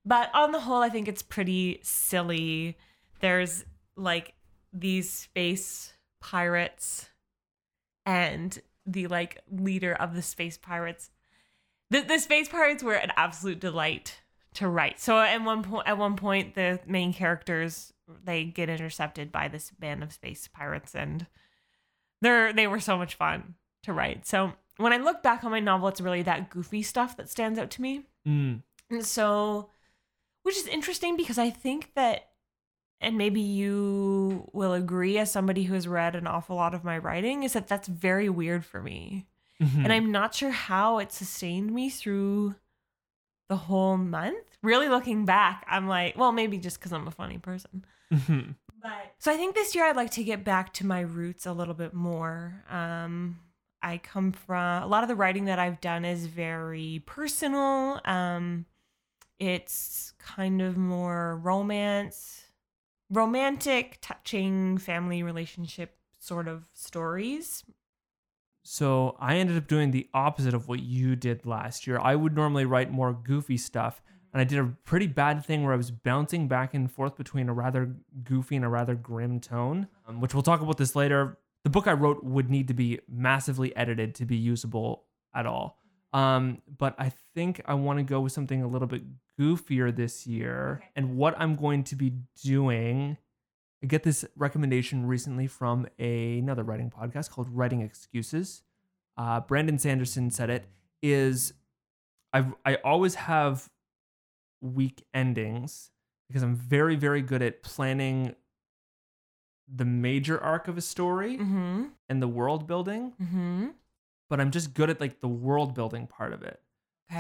But 0.06 0.30
on 0.34 0.52
the 0.52 0.60
whole, 0.60 0.82
I 0.82 0.90
think 0.90 1.08
it's 1.08 1.22
pretty 1.22 1.80
silly. 1.84 2.78
There's 3.22 3.64
like 3.96 4.34
these 4.74 5.10
space 5.10 5.94
pirates 6.20 7.10
and 8.06 8.60
the 8.86 9.08
like 9.08 9.42
leader 9.50 9.94
of 9.94 10.14
the 10.14 10.22
space 10.22 10.58
pirates. 10.58 11.10
The, 11.90 12.02
the 12.02 12.20
space 12.20 12.50
pirates 12.50 12.84
were 12.84 12.96
an 12.96 13.12
absolute 13.16 13.60
delight 13.60 14.20
to 14.56 14.68
write. 14.68 15.00
So 15.00 15.20
at 15.20 15.42
one 15.44 15.64
point, 15.64 15.88
at 15.88 15.98
one 15.98 16.16
point, 16.16 16.56
the 16.56 16.80
main 16.86 17.14
characters 17.14 17.94
they 18.24 18.44
get 18.44 18.70
intercepted 18.70 19.32
by 19.32 19.48
this 19.48 19.72
band 19.72 20.04
of 20.04 20.12
space 20.12 20.48
pirates, 20.48 20.94
and 20.94 21.26
they're 22.22 22.52
they 22.54 22.68
were 22.68 22.80
so 22.80 22.98
much 22.98 23.16
fun 23.16 23.56
to 23.84 23.94
write. 23.94 24.26
So 24.26 24.54
when 24.78 24.94
I 24.94 24.98
look 24.98 25.24
back 25.24 25.44
on 25.44 25.52
my 25.52 25.60
novel, 25.60 25.88
it's 25.88 26.02
really 26.02 26.24
that 26.24 26.50
goofy 26.50 26.82
stuff 26.82 27.18
that 27.18 27.30
stands 27.30 27.60
out 27.60 27.70
to 27.72 27.82
me. 27.82 28.04
Mm. 28.28 28.64
And 28.90 29.06
so, 29.06 29.70
which 30.44 30.58
is 30.58 30.68
interesting 30.68 31.18
because 31.18 31.38
I 31.38 31.50
think 31.50 31.92
that, 31.96 32.30
and 33.02 33.18
maybe 33.18 33.42
you 33.42 34.50
will 34.54 34.74
agree 34.74 35.18
as 35.18 35.32
somebody 35.32 35.64
who 35.64 35.74
has 35.74 35.88
read 35.88 36.16
an 36.16 36.28
awful 36.28 36.56
lot 36.56 36.74
of 36.74 36.84
my 36.84 36.98
writing, 36.98 37.44
is 37.44 37.54
that 37.54 37.68
that's 37.68 37.88
very 37.88 38.30
weird 38.30 38.64
for 38.66 38.82
me. 38.82 39.28
Mhm. 39.62 39.84
And 39.84 39.94
I'm 39.94 40.12
not 40.12 40.34
sure 40.36 40.52
how 40.52 41.00
it 41.00 41.12
sustained 41.12 41.72
me 41.72 41.90
through 41.90 42.56
the 43.50 43.56
whole 43.58 43.98
month. 43.98 44.58
Really 44.62 44.88
looking 44.90 45.26
back, 45.26 45.66
I'm 45.68 45.88
like, 45.88 46.18
well, 46.18 46.32
maybe 46.32 46.58
just 46.58 46.80
because 46.80 46.94
I'm 46.94 47.08
a 47.08 47.12
funny 47.12 47.38
person. 47.38 47.84
Mhm. 48.12 48.56
But 48.82 49.16
so 49.20 49.32
I 49.32 49.38
think 49.38 49.56
this 49.56 49.76
year 49.76 49.86
I'd 49.86 49.96
like 49.96 50.12
to 50.12 50.24
get 50.24 50.44
back 50.44 50.74
to 50.76 50.86
my 50.86 51.02
roots 51.02 51.46
a 51.46 51.54
little 51.54 51.74
bit 51.74 51.94
more. 51.94 52.64
Um, 52.70 53.40
I 53.82 53.98
come 53.98 54.32
from 54.32 54.84
a 54.84 54.88
lot 54.88 55.04
of 55.04 55.10
the 55.10 55.16
writing 55.16 55.46
that 55.46 55.60
I've 55.60 55.82
done 55.82 56.06
is 56.06 56.26
very 56.28 57.04
personal. 57.06 58.00
Um, 58.06 58.66
it's 59.44 60.14
kind 60.18 60.62
of 60.62 60.78
more 60.78 61.38
romance, 61.44 62.44
romantic, 63.10 63.98
touching 64.02 64.78
family 64.78 65.22
relationship 65.22 65.98
sort 66.18 66.48
of 66.48 66.66
stories. 66.74 67.64
So 68.64 69.18
I 69.20 69.36
ended 69.36 69.58
up 69.58 69.68
doing 69.68 69.92
the 69.92 70.08
opposite 70.14 70.54
of 70.54 70.70
what 70.70 70.80
you 70.80 71.18
did 71.18 71.46
last 71.46 71.86
year. 71.86 72.00
I 72.00 72.16
would 72.16 72.34
normally 72.34 72.64
write 72.64 72.90
more 72.90 73.12
goofy 73.12 73.58
stuff, 73.58 74.02
and 74.32 74.40
I 74.40 74.46
did 74.46 74.60
a 74.60 74.74
pretty 74.86 75.08
bad 75.08 75.46
thing 75.46 75.64
where 75.64 75.74
I 75.74 75.78
was 75.78 75.92
bouncing 75.92 76.48
back 76.48 76.74
and 76.74 76.90
forth 76.90 77.18
between 77.18 77.50
a 77.50 77.54
rather 77.54 77.94
goofy 78.24 78.56
and 78.56 78.64
a 78.64 78.70
rather 78.70 78.96
grim 78.96 79.42
tone, 79.42 79.88
um, 80.08 80.22
which 80.22 80.34
we'll 80.34 80.44
talk 80.44 80.62
about 80.62 80.78
this 80.78 80.96
later. 80.96 81.38
The 81.66 81.70
book 81.70 81.88
I 81.88 81.94
wrote 81.94 82.24
would 82.24 82.50
need 82.50 82.70
to 82.70 82.74
be 82.74 83.00
massively 83.10 83.76
edited 83.76 84.16
to 84.16 84.26
be 84.26 84.38
usable 84.38 85.04
at 85.36 85.46
all. 85.46 85.78
Um, 86.14 86.62
but 86.78 86.96
I 86.98 87.10
think 87.34 87.62
I 87.66 87.74
want 87.74 88.00
to 88.00 88.04
go 88.04 88.22
with 88.22 88.32
something 88.32 88.62
a 88.62 88.68
little 88.68 88.88
bit 88.88 89.02
goofier 89.40 89.96
this 89.96 90.26
year. 90.28 90.80
Okay. 90.82 90.90
And 90.96 91.18
what 91.18 91.36
I'm 91.40 91.56
going 91.56 91.84
to 91.86 91.96
be 91.96 92.14
doing 92.44 93.18
I 93.82 93.86
get 93.86 94.04
this 94.04 94.24
recommendation 94.38 95.06
recently 95.08 95.46
from 95.46 95.88
a, 96.00 96.40
another 96.40 96.64
writing 96.64 96.90
podcast 96.90 97.30
called 97.32 97.50
Writing 97.50 97.82
Excuses. 97.82 98.62
Uh, 99.18 99.42
Brandon 99.42 99.78
Sanderson 99.78 100.32
said 100.32 100.50
it 100.50 100.66
is 101.02 101.54
I 102.32 102.46
I 102.66 102.76
always 102.76 103.16
have 103.16 103.70
weak 104.62 105.04
endings 105.14 105.92
because 106.30 106.44
I'm 106.44 106.56
very 106.56 106.96
very 106.96 107.22
good 107.22 107.42
at 107.42 107.62
planning 107.62 108.36
the 109.74 109.84
major 109.86 110.40
arc 110.42 110.68
of 110.70 110.78
a 110.78 110.82
story 110.82 111.38
Mm-hmm. 111.38 111.84
and 112.08 112.22
the 112.22 112.28
world 112.30 112.66
building, 112.68 113.12
Mm-hmm. 113.22 113.68
but 114.30 114.40
I'm 114.40 114.52
just 114.52 114.74
good 114.74 114.90
at 114.90 115.02
like 115.02 115.20
the 115.20 115.28
world 115.28 115.74
building 115.76 116.08
part 116.08 116.32
of 116.32 116.42
it. 116.42 116.62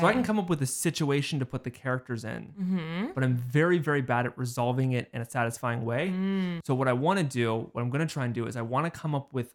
So 0.01 0.08
I 0.08 0.13
can 0.13 0.23
come 0.23 0.39
up 0.39 0.49
with 0.49 0.62
a 0.62 0.65
situation 0.65 1.39
to 1.39 1.45
put 1.45 1.63
the 1.63 1.71
characters 1.71 2.23
in, 2.23 2.53
Mm-hmm. 2.60 3.06
but 3.15 3.23
I'm 3.23 3.36
very 3.36 3.77
very 3.79 4.01
bad 4.01 4.25
at 4.25 4.38
resolving 4.38 4.93
it 4.93 5.10
in 5.13 5.21
a 5.21 5.25
satisfying 5.29 5.86
way. 5.86 6.10
Mm. 6.10 6.60
So 6.65 6.73
what 6.73 6.88
I 6.88 6.93
want 6.93 7.19
to 7.19 7.25
do, 7.25 7.69
what 7.71 7.82
I'm 7.82 7.89
going 7.89 8.06
to 8.06 8.12
try 8.12 8.25
and 8.25 8.34
do 8.34 8.45
is 8.47 8.56
I 8.56 8.62
want 8.62 8.91
to 8.91 8.99
come 8.99 9.13
up 9.15 9.34
with 9.34 9.53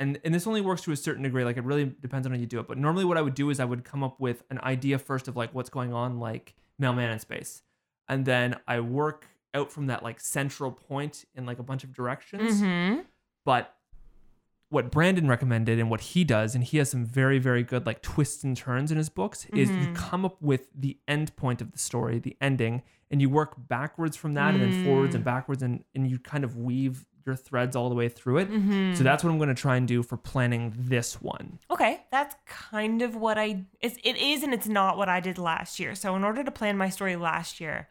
and 0.00 0.18
and 0.24 0.34
this 0.34 0.46
only 0.46 0.60
works 0.60 0.82
to 0.82 0.92
a 0.92 0.96
certain 0.96 1.22
degree 1.22 1.44
like 1.44 1.56
it 1.56 1.64
really 1.64 1.84
depends 2.00 2.26
on 2.26 2.32
how 2.32 2.38
you 2.38 2.46
do 2.46 2.58
it. 2.60 2.66
But 2.68 2.78
normally 2.78 3.04
what 3.04 3.16
I 3.16 3.22
would 3.22 3.34
do 3.34 3.50
is 3.50 3.60
I 3.60 3.64
would 3.64 3.84
come 3.84 4.02
up 4.02 4.20
with 4.20 4.42
an 4.50 4.58
idea 4.60 4.98
first 4.98 5.28
of 5.28 5.36
like 5.36 5.54
what's 5.54 5.70
going 5.70 5.92
on 5.92 6.18
like 6.18 6.54
mailman 6.78 7.10
in 7.10 7.18
space. 7.18 7.62
And 8.08 8.24
then 8.24 8.56
I 8.66 8.80
work 8.80 9.28
out 9.54 9.70
from 9.70 9.86
that 9.86 10.02
like 10.02 10.18
central 10.20 10.72
point 10.72 11.24
in 11.34 11.46
like 11.46 11.58
a 11.58 11.62
bunch 11.62 11.84
of 11.84 11.92
directions. 11.94 12.60
Mm-hmm. 12.60 13.00
But 13.44 13.74
what 14.74 14.90
Brandon 14.90 15.26
recommended 15.28 15.78
and 15.78 15.88
what 15.88 16.00
he 16.00 16.24
does, 16.24 16.54
and 16.54 16.62
he 16.64 16.76
has 16.78 16.90
some 16.90 17.04
very, 17.06 17.38
very 17.38 17.62
good 17.62 17.86
like 17.86 18.02
twists 18.02 18.44
and 18.44 18.56
turns 18.56 18.90
in 18.92 18.98
his 18.98 19.08
books, 19.08 19.46
is 19.54 19.70
you 19.70 19.76
Mhm. 19.88 19.94
come 19.94 20.24
up 20.24 20.42
with 20.42 20.68
the 20.74 20.98
end 21.08 21.34
point 21.36 21.62
of 21.62 21.72
the 21.72 21.78
story, 21.78 22.18
the 22.18 22.36
ending, 22.40 22.82
and 23.10 23.22
you 23.22 23.30
work 23.30 23.54
backwards 23.68 24.16
from 24.16 24.34
that 24.34 24.54
and 24.54 24.62
then 24.62 24.84
forwards 24.84 25.14
and 25.14 25.22
Mm. 25.22 25.26
backwards 25.26 25.62
and, 25.62 25.84
and 25.94 26.10
you 26.10 26.18
kind 26.18 26.44
of 26.44 26.56
weave 26.56 27.06
your 27.24 27.36
threads 27.36 27.74
all 27.74 27.88
the 27.88 27.94
way 27.94 28.08
through 28.08 28.36
it. 28.38 28.50
Mm-hmm. 28.50 28.94
So 28.94 29.02
that's 29.04 29.24
what 29.24 29.30
I'm 29.30 29.38
going 29.38 29.48
to 29.48 29.54
try 29.54 29.76
and 29.76 29.88
do 29.88 30.02
for 30.02 30.18
planning 30.18 30.74
this 30.76 31.22
one. 31.22 31.58
Okay, 31.70 32.02
that's 32.10 32.34
kind 32.44 33.00
of 33.00 33.16
what 33.16 33.38
I 33.38 33.64
it's, 33.80 33.96
it 34.04 34.16
is 34.18 34.42
and 34.42 34.52
it's 34.52 34.68
not 34.68 34.98
what 34.98 35.08
I 35.08 35.20
did 35.20 35.38
last 35.38 35.80
year. 35.80 35.94
So 35.94 36.16
in 36.16 36.24
order 36.24 36.44
to 36.44 36.50
plan 36.50 36.76
my 36.76 36.90
story 36.90 37.16
last 37.16 37.60
year, 37.60 37.88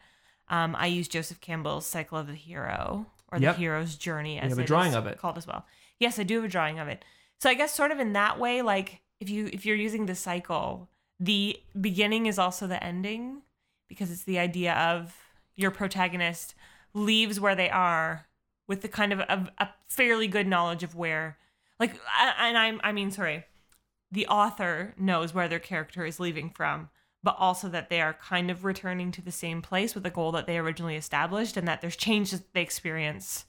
um, 0.48 0.76
I 0.78 0.86
used 0.86 1.10
Joseph 1.10 1.40
Campbell's 1.40 1.86
Cycle 1.86 2.16
of 2.18 2.26
the 2.28 2.34
Hero 2.34 3.06
or 3.32 3.38
Yep. 3.38 3.54
the 3.56 3.60
Hero's 3.60 3.96
Journey 3.96 4.38
as 4.38 4.50
have 4.50 4.58
a 4.60 4.64
drawing 4.64 4.94
of 4.94 5.06
it. 5.06 5.18
called 5.18 5.36
as 5.38 5.46
well. 5.48 5.64
Yes, 5.98 6.18
I 6.18 6.22
do 6.22 6.36
have 6.36 6.44
a 6.44 6.48
drawing 6.48 6.78
of 6.78 6.88
it. 6.88 7.04
So 7.40 7.50
I 7.50 7.54
guess 7.54 7.74
sort 7.74 7.90
of 7.90 7.98
in 7.98 8.12
that 8.14 8.38
way, 8.38 8.62
like 8.62 9.02
if 9.20 9.28
you 9.28 9.48
if 9.52 9.64
you're 9.66 9.76
using 9.76 10.06
the 10.06 10.14
cycle, 10.14 10.88
the 11.20 11.58
beginning 11.80 12.26
is 12.26 12.38
also 12.38 12.66
the 12.66 12.82
ending 12.82 13.42
because 13.88 14.10
it's 14.10 14.24
the 14.24 14.38
idea 14.38 14.74
of 14.74 15.14
your 15.54 15.70
protagonist 15.70 16.54
leaves 16.92 17.38
where 17.40 17.54
they 17.54 17.70
are 17.70 18.26
with 18.66 18.82
the 18.82 18.88
kind 18.88 19.12
of 19.12 19.20
a, 19.20 19.52
a 19.58 19.68
fairly 19.88 20.26
good 20.26 20.46
knowledge 20.46 20.82
of 20.82 20.94
where 20.94 21.38
like 21.78 21.98
and 22.40 22.56
I'm 22.56 22.80
I 22.82 22.92
mean 22.92 23.10
sorry 23.10 23.44
the 24.10 24.26
author 24.26 24.94
knows 24.96 25.34
where 25.34 25.48
their 25.48 25.58
character 25.58 26.04
is 26.04 26.20
leaving 26.20 26.50
from 26.50 26.88
but 27.22 27.36
also 27.38 27.68
that 27.68 27.88
they 27.88 28.00
are 28.00 28.12
kind 28.14 28.50
of 28.50 28.64
returning 28.64 29.10
to 29.10 29.22
the 29.22 29.32
same 29.32 29.62
place 29.62 29.94
with 29.94 30.04
a 30.06 30.10
goal 30.10 30.30
that 30.32 30.46
they 30.46 30.58
originally 30.58 30.96
established 30.96 31.56
and 31.56 31.66
that 31.66 31.80
there's 31.80 31.96
changes 31.96 32.42
they 32.52 32.62
experience 32.62 33.46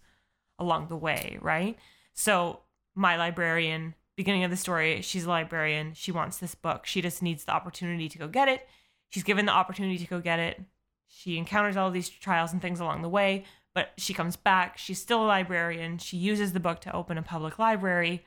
along 0.60 0.88
the 0.88 0.98
way 0.98 1.38
right 1.42 1.78
so 2.16 2.62
my 2.96 3.16
librarian 3.18 3.94
beginning 4.16 4.44
of 4.44 4.50
the 4.50 4.58
story 4.58 5.02
she's 5.02 5.26
a 5.26 5.30
librarian. 5.30 5.94
She 5.94 6.12
wants 6.12 6.38
this 6.38 6.56
book. 6.56 6.88
She 6.88 7.02
just 7.02 7.22
needs 7.22 7.44
the 7.44 7.52
opportunity 7.52 8.10
to 8.10 8.18
go 8.18 8.28
get 8.28 8.50
it. 8.50 8.68
She's 9.10 9.24
given 9.24 9.46
the 9.46 9.52
opportunity 9.52 10.00
to 10.00 10.08
go 10.08 10.20
get 10.20 10.40
it. 10.40 10.60
She 11.08 11.38
encounters 11.38 11.78
all 11.78 11.92
these 11.92 12.10
trials 12.10 12.52
and 12.52 12.62
things 12.62 12.80
along 12.80 13.04
the 13.04 13.10
way 13.10 13.46
but 13.76 13.92
she 13.98 14.14
comes 14.14 14.38
back. 14.38 14.78
She's 14.80 15.00
still 15.00 15.24
a 15.24 15.28
librarian. 15.28 16.00
She 16.00 16.18
uses 16.18 16.54
the 16.54 16.60
book 16.60 16.80
to 16.82 16.96
open 16.96 17.20
a 17.20 17.22
public 17.22 17.60
library. 17.60 18.26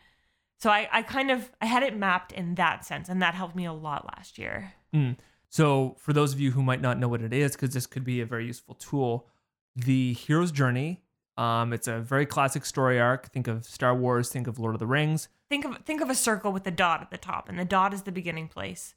So 0.60 0.70
I, 0.70 0.88
I 0.92 1.02
kind 1.02 1.30
of 1.30 1.50
i 1.60 1.66
had 1.66 1.82
it 1.82 1.96
mapped 1.96 2.32
in 2.32 2.54
that 2.56 2.84
sense 2.84 3.08
and 3.08 3.22
that 3.22 3.34
helped 3.34 3.56
me 3.56 3.64
a 3.64 3.72
lot 3.72 4.04
last 4.04 4.38
year. 4.38 4.74
Mm. 4.94 5.16
So 5.48 5.96
for 5.98 6.12
those 6.12 6.34
of 6.34 6.40
you 6.40 6.50
who 6.50 6.62
might 6.62 6.82
not 6.82 6.98
know 6.98 7.08
what 7.08 7.22
it 7.22 7.32
is, 7.32 7.52
because 7.52 7.72
this 7.72 7.86
could 7.86 8.04
be 8.04 8.20
a 8.20 8.26
very 8.26 8.46
useful 8.46 8.74
tool, 8.74 9.26
the 9.74 10.12
hero's 10.12 10.52
journey. 10.52 11.02
Um, 11.38 11.72
it's 11.72 11.86
a 11.86 12.00
very 12.00 12.26
classic 12.26 12.66
story 12.66 12.98
arc. 13.00 13.30
Think 13.30 13.46
of 13.46 13.64
Star 13.64 13.94
Wars. 13.94 14.28
Think 14.28 14.46
of 14.48 14.58
Lord 14.58 14.74
of 14.74 14.80
the 14.80 14.86
Rings. 14.86 15.28
think 15.48 15.64
of 15.64 15.78
think 15.86 16.00
of 16.02 16.10
a 16.10 16.14
circle 16.14 16.52
with 16.52 16.66
a 16.66 16.70
dot 16.70 17.00
at 17.00 17.10
the 17.10 17.16
top 17.16 17.48
and 17.48 17.58
the 17.58 17.64
dot 17.64 17.94
is 17.94 18.02
the 18.02 18.12
beginning 18.12 18.48
place 18.48 18.94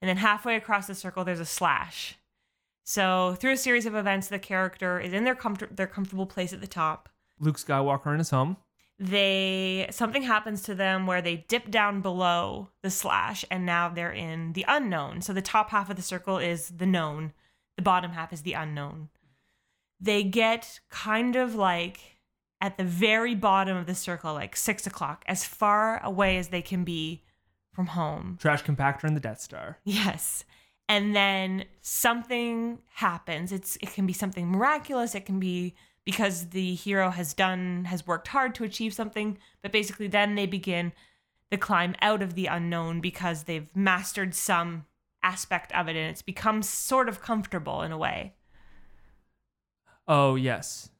and 0.00 0.08
then 0.08 0.18
halfway 0.18 0.54
across 0.56 0.86
the 0.86 0.94
circle 0.94 1.24
there's 1.24 1.40
a 1.40 1.44
slash 1.44 2.16
so 2.84 3.34
through 3.40 3.52
a 3.52 3.56
series 3.56 3.86
of 3.86 3.94
events 3.96 4.28
the 4.28 4.38
character 4.38 5.00
is 5.00 5.12
in 5.12 5.24
their 5.24 5.34
comfort 5.34 5.76
their 5.76 5.88
comfortable 5.88 6.26
place 6.26 6.52
at 6.52 6.60
the 6.60 6.66
top 6.66 7.08
Luke 7.40 7.58
Skywalker 7.58 8.12
in 8.12 8.18
his 8.18 8.30
home. 8.30 8.56
they 9.00 9.88
something 9.90 10.22
happens 10.22 10.62
to 10.62 10.74
them 10.74 11.06
where 11.08 11.22
they 11.22 11.44
dip 11.48 11.70
down 11.70 12.00
below 12.02 12.68
the 12.82 12.90
slash 12.90 13.44
and 13.50 13.66
now 13.66 13.88
they're 13.88 14.12
in 14.12 14.52
the 14.52 14.64
unknown 14.68 15.22
so 15.22 15.32
the 15.32 15.42
top 15.42 15.70
half 15.70 15.90
of 15.90 15.96
the 15.96 16.02
circle 16.02 16.38
is 16.38 16.68
the 16.68 16.86
known 16.86 17.32
the 17.76 17.82
bottom 17.82 18.12
half 18.12 18.32
is 18.32 18.42
the 18.42 18.52
unknown 18.52 19.08
they 20.00 20.22
get 20.22 20.80
kind 20.88 21.36
of 21.36 21.54
like 21.54 22.00
at 22.60 22.76
the 22.76 22.84
very 22.84 23.34
bottom 23.34 23.76
of 23.76 23.86
the 23.86 23.94
circle 23.94 24.34
like 24.34 24.56
six 24.56 24.86
o'clock 24.86 25.24
as 25.26 25.44
far 25.44 26.02
away 26.04 26.36
as 26.38 26.48
they 26.48 26.62
can 26.62 26.84
be 26.84 27.22
from 27.72 27.86
home 27.86 28.38
Trash 28.40 28.64
compactor 28.64 29.04
and 29.04 29.16
the 29.16 29.20
Death 29.20 29.40
Star. 29.40 29.78
Yes. 29.84 30.44
And 30.88 31.14
then 31.14 31.66
something 31.80 32.80
happens. 32.94 33.52
It's 33.52 33.76
it 33.76 33.92
can 33.92 34.06
be 34.06 34.12
something 34.12 34.50
miraculous, 34.50 35.14
it 35.14 35.24
can 35.24 35.38
be 35.38 35.74
because 36.04 36.48
the 36.48 36.74
hero 36.74 37.10
has 37.10 37.34
done 37.34 37.84
has 37.84 38.06
worked 38.06 38.28
hard 38.28 38.54
to 38.56 38.64
achieve 38.64 38.92
something, 38.92 39.38
but 39.62 39.70
basically 39.72 40.08
then 40.08 40.34
they 40.34 40.46
begin 40.46 40.92
the 41.50 41.56
climb 41.56 41.94
out 42.00 42.22
of 42.22 42.34
the 42.34 42.46
unknown 42.46 43.00
because 43.00 43.44
they've 43.44 43.74
mastered 43.74 44.34
some 44.34 44.86
aspect 45.22 45.72
of 45.72 45.88
it 45.88 45.96
and 45.96 46.10
it's 46.10 46.22
become 46.22 46.62
sort 46.62 47.08
of 47.08 47.20
comfortable 47.20 47.82
in 47.82 47.92
a 47.92 47.98
way. 47.98 48.34
Oh 50.10 50.34
yes. 50.34 50.90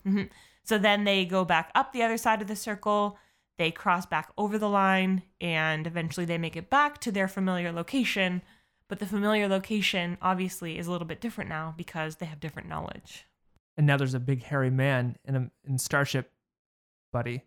So 0.63 0.79
then 0.79 1.03
they 1.03 1.25
go 1.25 1.45
back 1.45 1.73
up 1.75 1.93
the 1.93 2.05
other 2.05 2.17
side 2.17 2.41
of 2.41 2.47
the 2.47 2.55
circle, 2.55 3.19
they 3.59 3.73
cross 3.73 4.07
back 4.07 4.31
over 4.39 4.57
the 4.57 4.69
line, 4.69 5.25
and 5.41 5.85
eventually 5.85 6.25
they 6.25 6.39
make 6.39 6.57
it 6.57 6.71
back 6.71 7.01
to 7.01 7.11
their 7.11 7.27
familiar 7.27 7.73
location. 7.73 8.41
But 8.89 9.01
the 9.01 9.07
familiar 9.07 9.49
location 9.49 10.17
obviously 10.23 10.79
is 10.79 10.87
a 10.87 10.93
little 10.93 11.09
bit 11.09 11.21
different 11.21 11.51
now 11.51 11.75
because 11.77 12.17
they 12.17 12.27
have 12.27 12.39
different 12.39 12.69
knowledge. 12.69 13.27
And 13.77 13.85
now 13.85 13.97
there's 13.97 14.15
a 14.15 14.21
big 14.21 14.45
hairy 14.45 14.71
man 14.71 15.17
in 15.25 15.35
a 15.35 15.51
in 15.69 15.79
Starship, 15.79 16.31
buddy. 17.13 17.43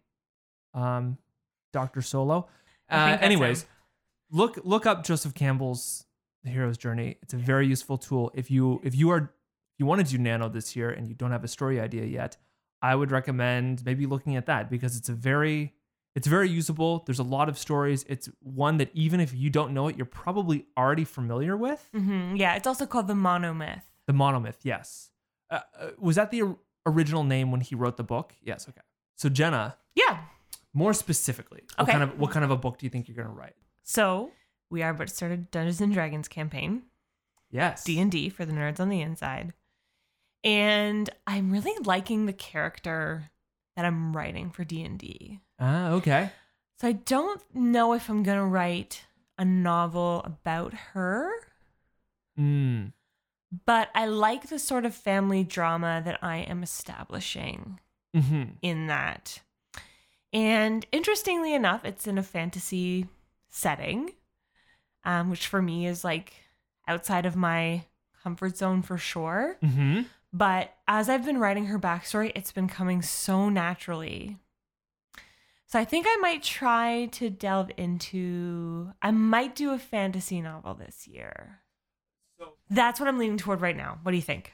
Um, 0.73 1.17
Doctor 1.71 2.01
Solo. 2.01 2.49
Uh, 2.89 3.17
anyways, 3.21 3.61
him. 3.61 3.69
look 4.31 4.59
look 4.65 4.85
up 4.85 5.05
Joseph 5.05 5.33
Campbell's 5.33 6.05
The 6.43 6.49
Hero's 6.49 6.77
Journey. 6.77 7.17
It's 7.21 7.33
a 7.33 7.37
very 7.37 7.67
useful 7.67 7.97
tool 7.97 8.31
if 8.33 8.51
you 8.51 8.81
if 8.83 8.95
you 8.95 9.11
are 9.11 9.33
if 9.73 9.79
you 9.79 9.85
want 9.85 10.05
to 10.05 10.07
do 10.11 10.17
Nano 10.21 10.49
this 10.49 10.75
year 10.75 10.89
and 10.91 11.07
you 11.09 11.15
don't 11.15 11.31
have 11.31 11.43
a 11.43 11.47
story 11.47 11.79
idea 11.79 12.05
yet. 12.05 12.37
I 12.81 12.95
would 12.95 13.11
recommend 13.11 13.83
maybe 13.85 14.05
looking 14.05 14.35
at 14.35 14.45
that 14.47 14.69
because 14.69 14.97
it's 14.97 15.09
a 15.09 15.13
very 15.13 15.73
it's 16.15 16.27
very 16.27 16.47
usable. 16.49 16.99
There's 17.07 17.17
a 17.19 17.23
lot 17.23 17.49
of 17.49 17.57
stories. 17.57 18.05
It's 18.07 18.29
one 18.41 18.77
that 18.77 18.91
even 18.93 19.19
if 19.19 19.33
you 19.33 19.49
don't 19.49 19.73
know 19.73 19.87
it, 19.87 19.95
you're 19.97 20.05
probably 20.05 20.67
already 20.77 21.05
familiar 21.05 21.57
with. 21.57 21.89
hmm 21.93 22.35
Yeah, 22.35 22.55
it's 22.55 22.67
also 22.67 22.85
called 22.85 23.07
the 23.07 23.13
monomyth. 23.15 23.81
The 24.05 24.13
monomyth, 24.13 24.57
yes. 24.63 25.09
Uh, 25.49 25.61
uh, 25.79 25.89
was 25.97 26.15
that 26.17 26.29
the 26.29 26.55
original 26.85 27.23
name 27.23 27.51
when 27.51 27.61
he 27.61 27.73
wrote 27.73 27.97
the 27.97 28.03
book? 28.03 28.35
Yes. 28.43 28.67
Okay. 28.69 28.81
So 29.15 29.29
Jenna, 29.29 29.77
Yeah. 29.95 30.25
more 30.73 30.93
specifically, 30.93 31.61
what 31.77 31.83
Okay. 31.83 31.91
kind 31.93 32.03
of 32.03 32.19
what 32.19 32.31
kind 32.31 32.43
of 32.45 32.51
a 32.51 32.57
book 32.57 32.77
do 32.77 32.85
you 32.85 32.89
think 32.91 33.07
you're 33.07 33.17
gonna 33.17 33.29
write? 33.29 33.55
So 33.81 34.31
we 34.69 34.83
are 34.83 34.91
about 34.91 35.07
to 35.07 35.13
start 35.15 35.31
a 35.31 35.37
Dungeons 35.37 35.81
and 35.81 35.93
Dragons 35.93 36.27
campaign. 36.27 36.83
Yes. 37.49 37.83
D 37.85 37.99
and 37.99 38.11
D 38.11 38.29
for 38.29 38.45
the 38.45 38.51
nerds 38.53 38.79
on 38.79 38.89
the 38.89 39.01
inside. 39.01 39.53
And 40.43 41.09
I'm 41.25 41.51
really 41.51 41.73
liking 41.83 42.25
the 42.25 42.33
character 42.33 43.31
that 43.75 43.85
I'm 43.85 44.15
writing 44.15 44.49
for 44.51 44.63
D 44.63 44.83
and 44.83 44.99
D. 44.99 45.39
Ah, 45.59 45.89
okay. 45.91 46.29
So 46.79 46.87
I 46.87 46.93
don't 46.93 47.41
know 47.55 47.93
if 47.93 48.09
I'm 48.09 48.23
gonna 48.23 48.45
write 48.45 49.05
a 49.37 49.45
novel 49.45 50.21
about 50.25 50.73
her, 50.73 51.31
Mm. 52.37 52.93
but 53.65 53.89
I 53.95 54.05
like 54.07 54.49
the 54.49 54.59
sort 54.59 54.85
of 54.85 54.95
family 54.95 55.43
drama 55.43 56.01
that 56.03 56.19
I 56.23 56.37
am 56.37 56.63
establishing 56.63 57.79
hmm 58.13 58.43
in 58.61 58.87
that. 58.87 59.41
And 60.31 60.85
interestingly 60.91 61.53
enough, 61.53 61.85
it's 61.85 62.07
in 62.07 62.17
a 62.17 62.23
fantasy 62.23 63.07
setting, 63.49 64.11
um, 65.03 65.29
which 65.29 65.45
for 65.47 65.61
me 65.61 65.85
is 65.85 66.03
like 66.03 66.33
outside 66.87 67.25
of 67.27 67.35
my 67.35 67.85
comfort 68.23 68.57
zone 68.57 68.81
for 68.81 68.97
sure. 68.97 69.57
hmm 69.61 70.01
But 70.33 70.73
as 70.87 71.09
I've 71.09 71.23
been 71.23 71.37
writing 71.37 71.67
her 71.67 71.77
backstory, 71.77 72.31
it's 72.35 72.51
been 72.51 72.67
coming 72.67 73.03
so 73.03 73.49
naturally. 73.49 74.39
So 75.67 75.79
I 75.79 75.85
think 75.85 76.07
I 76.09 76.15
might 76.17 76.41
try 76.41 77.05
to 77.13 77.29
delve 77.29 77.71
into, 77.77 78.91
I 79.01 79.11
might 79.11 79.55
do 79.55 79.71
a 79.71 79.77
fantasy 79.79 80.41
novel 80.41 80.73
this 80.73 81.07
year. 81.07 81.59
So 82.39 82.53
That's 82.69 82.99
what 82.99 83.07
I'm 83.07 83.19
leaning 83.19 83.37
toward 83.37 83.61
right 83.61 83.77
now. 83.77 83.99
What 84.01 84.11
do 84.11 84.15
you 84.17 84.23
think? 84.23 84.53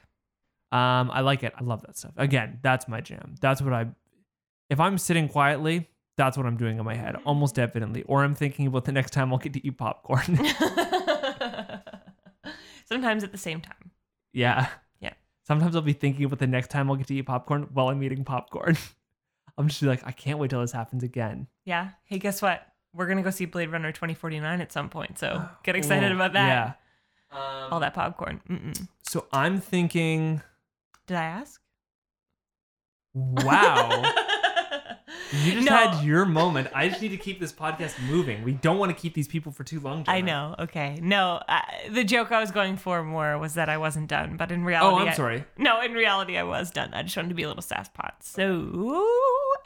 Um, 0.72 1.10
I 1.12 1.22
like 1.22 1.44
it. 1.44 1.54
I 1.58 1.64
love 1.64 1.82
that 1.84 1.98
stuff. 1.98 2.12
Again, 2.18 2.60
that's 2.62 2.88
my 2.88 3.02
jam. 3.02 3.36
That's 3.42 3.62
what 3.62 3.74
I. 3.74 3.88
If 4.70 4.80
I'm 4.80 4.98
sitting 4.98 5.28
quietly, 5.28 5.90
that's 6.16 6.38
what 6.38 6.46
I'm 6.46 6.58
doing 6.58 6.78
in 6.78 6.86
my 6.86 6.94
head, 6.94 7.16
almost 7.26 7.56
definitely. 7.56 8.04
Or 8.04 8.24
I'm 8.24 8.36
thinking 8.36 8.68
about 8.68 8.86
the 8.86 8.92
next 8.92 9.12
time 9.12 9.34
I'll 9.34 9.40
get 9.40 9.54
to 9.54 9.66
eat 9.66 9.78
popcorn. 9.78 10.22
Sometimes 12.86 13.24
at 13.24 13.32
the 13.32 13.38
same 13.38 13.62
time. 13.62 13.92
yeah. 14.34 14.68
Yeah. 15.50 15.56
Sometimes 15.56 15.76
I'll 15.76 15.82
be 15.82 15.94
thinking 15.94 16.26
about 16.26 16.40
the 16.40 16.48
next 16.48 16.70
time 16.70 16.90
I'll 16.90 16.96
get 16.96 17.08
to 17.08 17.16
eat 17.16 17.24
popcorn 17.24 17.70
while 17.74 17.90
I'm 17.90 18.02
eating 18.04 18.24
popcorn. 18.24 18.78
I'm 19.58 19.68
just 19.68 19.82
like, 19.82 20.06
I 20.06 20.12
can't 20.12 20.40
wait 20.40 20.50
till 20.52 20.62
this 20.62 20.72
happens 20.72 21.04
again. 21.04 21.48
Yeah. 21.66 21.90
Hey, 22.06 22.18
guess 22.20 22.42
what? 22.42 22.66
We're 22.94 23.08
gonna 23.08 23.24
go 23.24 23.30
see 23.30 23.46
Blade 23.46 23.70
Runner 23.72 23.92
2049 23.92 24.62
at 24.62 24.72
some 24.72 24.90
point, 24.90 25.20
so 25.20 25.48
get 25.64 25.76
excited 25.76 26.12
about 26.12 26.34
that. 26.34 26.48
Yeah. 26.48 27.38
Um, 27.38 27.74
All 27.74 27.80
that 27.82 27.94
popcorn. 27.94 28.42
Mm-mm. 28.50 28.88
So 29.04 29.26
I'm 29.32 29.60
thinking, 29.62 30.42
Did 31.08 31.18
I 31.18 31.24
ask? 31.24 31.62
wow. 33.14 34.14
You 35.32 35.54
just 35.54 35.70
No. 35.70 35.76
had 35.76 36.04
your 36.04 36.26
moment. 36.26 36.70
I 36.74 36.90
just 36.90 37.02
need 37.02 37.10
to 37.10 37.18
keep 37.18 37.40
this 37.40 37.52
podcast 37.54 37.96
moving. 38.10 38.44
We 38.44 38.54
don't 38.54 38.78
want 38.78 38.96
to 38.96 39.00
keep 39.00 39.14
these 39.14 39.28
people 39.28 39.52
for 39.52 39.64
too 39.64 39.80
long. 39.80 40.04
I 40.08 40.22
know. 40.22 40.56
Okay. 40.60 41.00
No, 41.02 41.42
uh, 41.48 41.62
the 41.92 42.04
joke 42.04 42.32
I 42.32 42.40
was 42.40 42.52
going 42.52 42.78
for 42.78 43.04
more 43.04 43.38
was 43.38 43.54
that 43.54 43.70
I 43.70 43.78
wasn't 43.78 44.10
done, 44.10 44.38
but 44.38 44.52
in 44.52 44.64
reality, 44.64 44.96
Oh, 44.96 45.00
I'm 45.00 45.10
I- 45.10 45.14
sorry. 45.14 45.46
no, 45.58 45.82
in 45.82 45.94
reality, 45.94 46.38
I 46.38 46.44
was 46.44 46.72
done. 46.72 46.94
I 46.94 47.04
just 47.04 47.16
wanted 47.16 47.30
to 47.30 47.36
be 47.36 47.44
a 47.44 47.48
little 47.48 47.62
sass 47.62 47.90
pot. 47.90 48.16
So, 48.22 49.06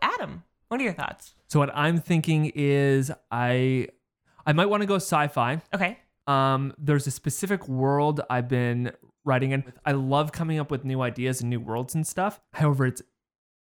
Adam, 0.02 0.44
what 0.68 0.80
are 0.80 0.84
your 0.84 0.94
thoughts? 0.94 1.36
So 1.48 1.60
what 1.60 1.72
I'm 1.76 2.00
thinking 2.00 2.52
is 2.56 3.12
I 3.32 3.88
I 4.46 4.54
might 4.54 4.66
want 4.66 4.82
to 4.82 4.88
go 4.88 4.96
sci-fi. 4.96 5.62
Okay. 5.74 6.00
Um, 6.28 6.74
there's 6.78 7.08
a 7.08 7.12
specific 7.12 7.68
world 7.68 8.22
I've 8.30 8.48
been 8.50 8.92
writing 9.26 9.52
in. 9.52 9.64
I 9.86 9.94
love 9.94 10.32
coming 10.34 10.60
up 10.60 10.70
with 10.72 10.84
new 10.84 11.02
ideas 11.02 11.40
and 11.42 11.50
new 11.50 11.60
worlds 11.60 11.96
and 11.96 12.06
stuff. 12.06 12.42
However, 12.54 12.86
it's 12.86 13.02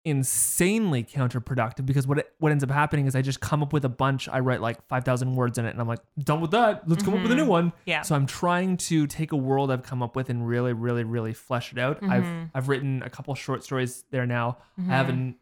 insanely 0.07 1.03
counterproductive 1.05 1.85
because 1.85 2.07
what 2.07 2.19
it, 2.21 2.33
what 2.38 2.53
ends 2.53 2.62
up 2.64 2.71
happening 2.71 3.07
is 3.07 3.14
I 3.16 3.23
just 3.23 3.40
come 3.40 3.62
up 3.62 3.73
with 3.73 3.85
a 3.85 3.88
bunch. 3.88 4.29
I 4.29 4.38
write 4.38 4.61
like 4.61 4.87
5,000 4.88 5.35
words 5.35 5.59
in 5.59 5.66
it 5.66 5.71
and 5.71 5.81
I'm 5.81 5.88
like, 5.88 5.99
done 6.19 6.40
with 6.40 6.53
that. 6.53 6.88
Let's 6.88 7.03
come 7.03 7.14
up 7.14 7.23
with 7.23 7.33
a 7.33 7.35
new 7.35 7.45
one. 7.47 7.73
Yeah. 7.85 8.03
So 8.03 8.14
I'm 8.14 8.27
trying 8.27 8.77
to 8.79 9.07
take 9.07 9.33
a 9.33 9.37
world 9.37 9.71
I've 9.71 9.83
come 9.83 10.03
up 10.03 10.16
with 10.16 10.31
and 10.31 10.47
really, 10.47 10.73
really, 10.73 11.05
really 11.05 11.35
flesh 11.35 11.73
it 11.73 11.79
out. 11.79 12.03
I've 12.03 12.23
Mm-hmm. 12.25 12.45
I've 12.55 12.69
written 12.69 13.03
a 13.03 13.11
couple 13.11 13.35
short 13.35 13.62
stories 13.64 14.05
there 14.11 14.27
now. 14.27 14.59
I 14.79 14.83
have 14.83 15.09
a 15.09 15.12
n- 15.12 15.37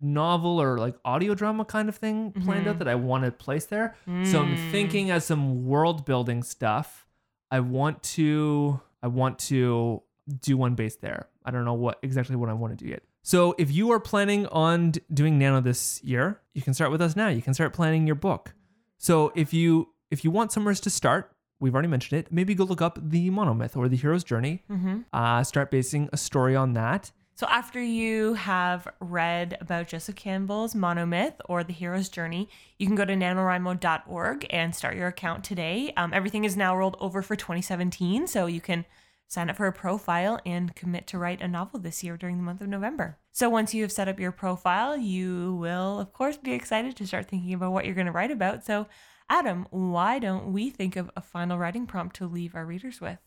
novel 0.00 0.60
or 0.60 0.78
like 0.78 0.96
audio 1.04 1.34
drama 1.34 1.64
kind 1.64 1.88
of 1.88 1.96
thing 1.96 2.32
planned 2.32 2.60
Mm-hmm. 2.62 2.68
out 2.70 2.78
that 2.80 2.88
I 2.88 2.94
want 2.96 3.24
to 3.24 3.30
place 3.30 3.66
there. 3.66 3.94
So 4.06 4.40
I'm 4.40 4.56
Mm. 4.56 4.70
thinking 4.70 5.10
as 5.10 5.24
some 5.24 5.66
world 5.66 6.04
building 6.04 6.42
stuff. 6.42 7.06
I 7.50 7.60
want 7.60 8.02
to 8.14 8.80
I 9.02 9.06
want 9.08 9.38
to 9.50 10.02
do 10.40 10.56
one 10.56 10.74
based 10.74 11.00
there. 11.00 11.28
I 11.44 11.50
don't 11.52 11.64
know 11.64 11.74
what 11.74 11.98
exactly 12.02 12.34
what 12.36 12.48
I 12.48 12.54
want 12.54 12.76
to 12.76 12.84
do 12.84 12.90
yet. 12.90 13.02
So 13.26 13.56
if 13.58 13.72
you 13.72 13.90
are 13.90 13.98
planning 13.98 14.46
on 14.46 14.92
doing 15.12 15.36
nano 15.36 15.60
this 15.60 16.00
year, 16.04 16.40
you 16.54 16.62
can 16.62 16.74
start 16.74 16.92
with 16.92 17.02
us 17.02 17.16
now. 17.16 17.26
You 17.26 17.42
can 17.42 17.54
start 17.54 17.72
planning 17.72 18.06
your 18.06 18.14
book. 18.14 18.54
So 18.98 19.32
if 19.34 19.52
you 19.52 19.88
if 20.12 20.22
you 20.22 20.30
want 20.30 20.52
somewhere 20.52 20.74
to 20.74 20.90
start, 20.90 21.32
we've 21.58 21.74
already 21.74 21.88
mentioned 21.88 22.20
it. 22.20 22.30
Maybe 22.30 22.54
go 22.54 22.62
look 22.62 22.80
up 22.80 23.00
the 23.02 23.28
monomyth 23.30 23.76
or 23.76 23.88
the 23.88 23.96
hero's 23.96 24.22
journey. 24.22 24.62
Mm-hmm. 24.70 25.00
Uh, 25.12 25.42
start 25.42 25.72
basing 25.72 26.08
a 26.12 26.16
story 26.16 26.54
on 26.54 26.74
that. 26.74 27.10
So 27.34 27.48
after 27.50 27.82
you 27.82 28.34
have 28.34 28.86
read 29.00 29.58
about 29.60 29.88
Joseph 29.88 30.14
Campbell's 30.14 30.74
Monomyth 30.74 31.34
or 31.46 31.64
The 31.64 31.72
Hero's 31.72 32.08
Journey, 32.08 32.48
you 32.78 32.86
can 32.86 32.94
go 32.94 33.04
to 33.04 33.12
NaNoWriMo.org 33.12 34.46
and 34.48 34.74
start 34.74 34.96
your 34.96 35.08
account 35.08 35.42
today. 35.42 35.92
Um, 35.96 36.14
everything 36.14 36.44
is 36.44 36.56
now 36.56 36.74
rolled 36.74 36.96
over 36.98 37.22
for 37.22 37.36
2017, 37.36 38.28
so 38.28 38.46
you 38.46 38.60
can 38.60 38.86
sign 39.28 39.50
up 39.50 39.56
for 39.56 39.66
a 39.66 39.72
profile 39.72 40.38
and 40.46 40.74
commit 40.74 41.06
to 41.08 41.18
write 41.18 41.40
a 41.40 41.48
novel 41.48 41.80
this 41.80 42.04
year 42.04 42.16
during 42.16 42.36
the 42.36 42.42
month 42.42 42.60
of 42.60 42.68
November. 42.68 43.18
So 43.32 43.50
once 43.50 43.74
you 43.74 43.82
have 43.82 43.92
set 43.92 44.08
up 44.08 44.20
your 44.20 44.32
profile, 44.32 44.96
you 44.96 45.54
will, 45.56 45.98
of 46.00 46.12
course, 46.12 46.36
be 46.36 46.52
excited 46.52 46.96
to 46.96 47.06
start 47.06 47.26
thinking 47.26 47.52
about 47.52 47.72
what 47.72 47.84
you're 47.84 47.94
going 47.94 48.06
to 48.06 48.12
write 48.12 48.30
about. 48.30 48.64
So, 48.64 48.86
Adam, 49.28 49.66
why 49.70 50.18
don't 50.20 50.52
we 50.52 50.70
think 50.70 50.96
of 50.96 51.10
a 51.16 51.20
final 51.20 51.58
writing 51.58 51.86
prompt 51.86 52.16
to 52.16 52.26
leave 52.26 52.54
our 52.54 52.64
readers 52.64 53.00
with, 53.00 53.18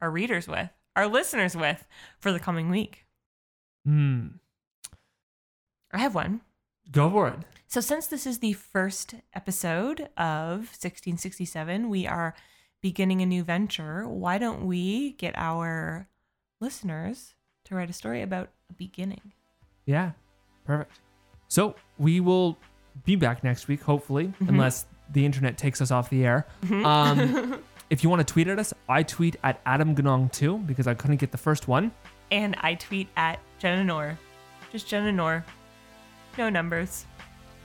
our 0.00 0.10
readers 0.10 0.46
with, 0.46 0.68
our 0.94 1.08
listeners 1.08 1.56
with 1.56 1.86
for 2.20 2.30
the 2.30 2.38
coming 2.38 2.68
week? 2.68 3.06
Hmm. 3.84 4.26
I 5.92 5.98
have 5.98 6.14
one. 6.14 6.42
Go 6.90 7.10
for 7.10 7.28
it. 7.28 7.38
So, 7.66 7.80
since 7.80 8.06
this 8.06 8.26
is 8.26 8.38
the 8.38 8.52
first 8.52 9.14
episode 9.34 10.02
of 10.16 10.68
1667, 10.76 11.88
we 11.88 12.06
are 12.06 12.34
beginning 12.82 13.22
a 13.22 13.26
new 13.26 13.42
venture. 13.42 14.06
Why 14.06 14.38
don't 14.38 14.66
we 14.66 15.12
get 15.12 15.34
our 15.36 16.08
listeners 16.60 17.34
to 17.64 17.74
write 17.74 17.90
a 17.90 17.92
story 17.92 18.22
about 18.22 18.50
a 18.70 18.72
beginning? 18.74 19.32
Yeah, 19.84 20.12
perfect. 20.64 21.00
So 21.48 21.76
we 21.98 22.20
will 22.20 22.58
be 23.04 23.16
back 23.16 23.44
next 23.44 23.68
week, 23.68 23.82
hopefully, 23.82 24.32
unless 24.40 24.86
the 25.12 25.24
internet 25.24 25.56
takes 25.58 25.80
us 25.80 25.90
off 25.90 26.10
the 26.10 26.24
air. 26.24 26.46
Um, 26.70 27.62
if 27.90 28.02
you 28.02 28.10
want 28.10 28.26
to 28.26 28.32
tweet 28.32 28.48
at 28.48 28.58
us, 28.58 28.74
I 28.88 29.02
tweet 29.02 29.36
at 29.44 29.60
Adam 29.66 29.94
Ganong 29.94 30.32
too 30.32 30.58
because 30.58 30.86
I 30.86 30.94
couldn't 30.94 31.16
get 31.16 31.32
the 31.32 31.38
first 31.38 31.68
one. 31.68 31.92
And 32.30 32.56
I 32.60 32.74
tweet 32.74 33.08
at 33.16 33.38
Jenna 33.58 33.84
Nor. 33.84 34.18
Just 34.72 34.88
Jenna 34.88 35.12
Nor. 35.12 35.44
No 36.36 36.50
numbers. 36.50 37.06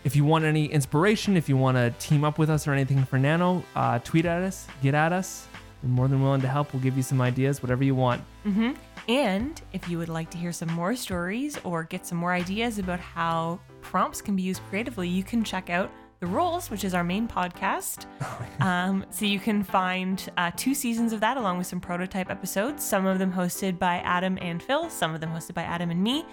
If 0.04 0.16
you 0.16 0.26
want 0.26 0.46
any 0.46 0.66
inspiration, 0.66 1.38
if 1.38 1.48
you 1.48 1.58
want 1.58 1.78
to 1.78 1.92
team 2.00 2.24
up 2.24 2.40
with 2.40 2.50
us 2.50 2.68
or 2.68 2.74
anything 2.74 3.04
for 3.06 3.20
Nano, 3.20 3.64
uh, 3.76 4.00
tweet 4.00 4.26
at 4.26 4.42
us, 4.42 4.68
get 4.82 4.96
at 4.96 5.14
us. 5.14 5.48
We're 5.84 5.90
more 5.90 6.08
than 6.08 6.22
willing 6.24 6.42
to 6.42 6.48
help. 6.48 6.74
We'll 6.74 6.82
give 6.82 6.98
you 6.98 7.04
some 7.04 7.22
ideas, 7.22 7.62
whatever 7.62 7.84
you 7.84 7.94
want. 7.96 8.22
hmm 8.44 8.72
And 9.08 9.62
if 9.74 9.88
you 9.90 9.98
would 10.00 10.10
like 10.10 10.32
to 10.32 10.38
hear 10.38 10.52
some 10.52 10.72
more 10.74 10.96
stories 10.96 11.60
or 11.64 11.84
get 11.84 12.06
some 12.08 12.18
more 12.18 12.34
ideas 12.34 12.80
about 12.80 13.00
how 13.00 13.60
prompts 13.82 14.22
can 14.22 14.36
be 14.36 14.42
used 14.42 14.62
creatively, 14.70 15.08
you 15.08 15.24
can 15.24 15.44
check 15.44 15.70
out 15.70 15.92
The 16.20 16.28
Rules, 16.28 16.72
which 16.72 16.84
is 16.84 16.96
our 16.96 17.04
main 17.04 17.28
podcast. 17.28 18.06
um, 18.62 19.06
so 19.12 19.26
you 19.26 19.40
can 19.40 19.64
find 19.64 20.28
uh, 20.38 20.50
two 20.56 20.74
seasons 20.74 21.14
of 21.14 21.20
that 21.20 21.38
along 21.38 21.60
with 21.60 21.68
some 21.68 21.80
prototype 21.80 22.32
episodes, 22.32 22.84
some 22.84 23.06
of 23.06 23.20
them 23.20 23.32
hosted 23.32 23.78
by 23.78 23.98
Adam 23.98 24.40
and 24.42 24.62
Phil, 24.64 24.90
some 24.90 25.14
of 25.14 25.22
them 25.22 25.30
hosted 25.32 25.54
by 25.54 25.64
Adam 25.64 25.92
and 25.92 26.02
me. 26.04 26.26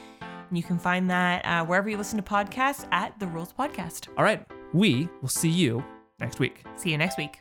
And 0.49 0.57
you 0.57 0.63
can 0.65 0.79
find 0.79 1.11
that 1.11 1.45
uh, 1.45 1.65
wherever 1.65 1.89
you 1.89 1.97
listen 1.97 2.17
to 2.17 2.23
podcasts 2.23 2.87
at 2.93 3.19
The 3.19 3.27
Rules 3.27 3.53
Podcast. 3.53 4.09
All 4.17 4.25
right, 4.25 4.47
we 4.73 5.09
will 5.21 5.29
see 5.29 5.51
you 5.51 5.85
next 6.19 6.39
week. 6.39 6.65
See 6.77 6.91
you 6.91 6.99
next 6.99 7.19
week. 7.19 7.41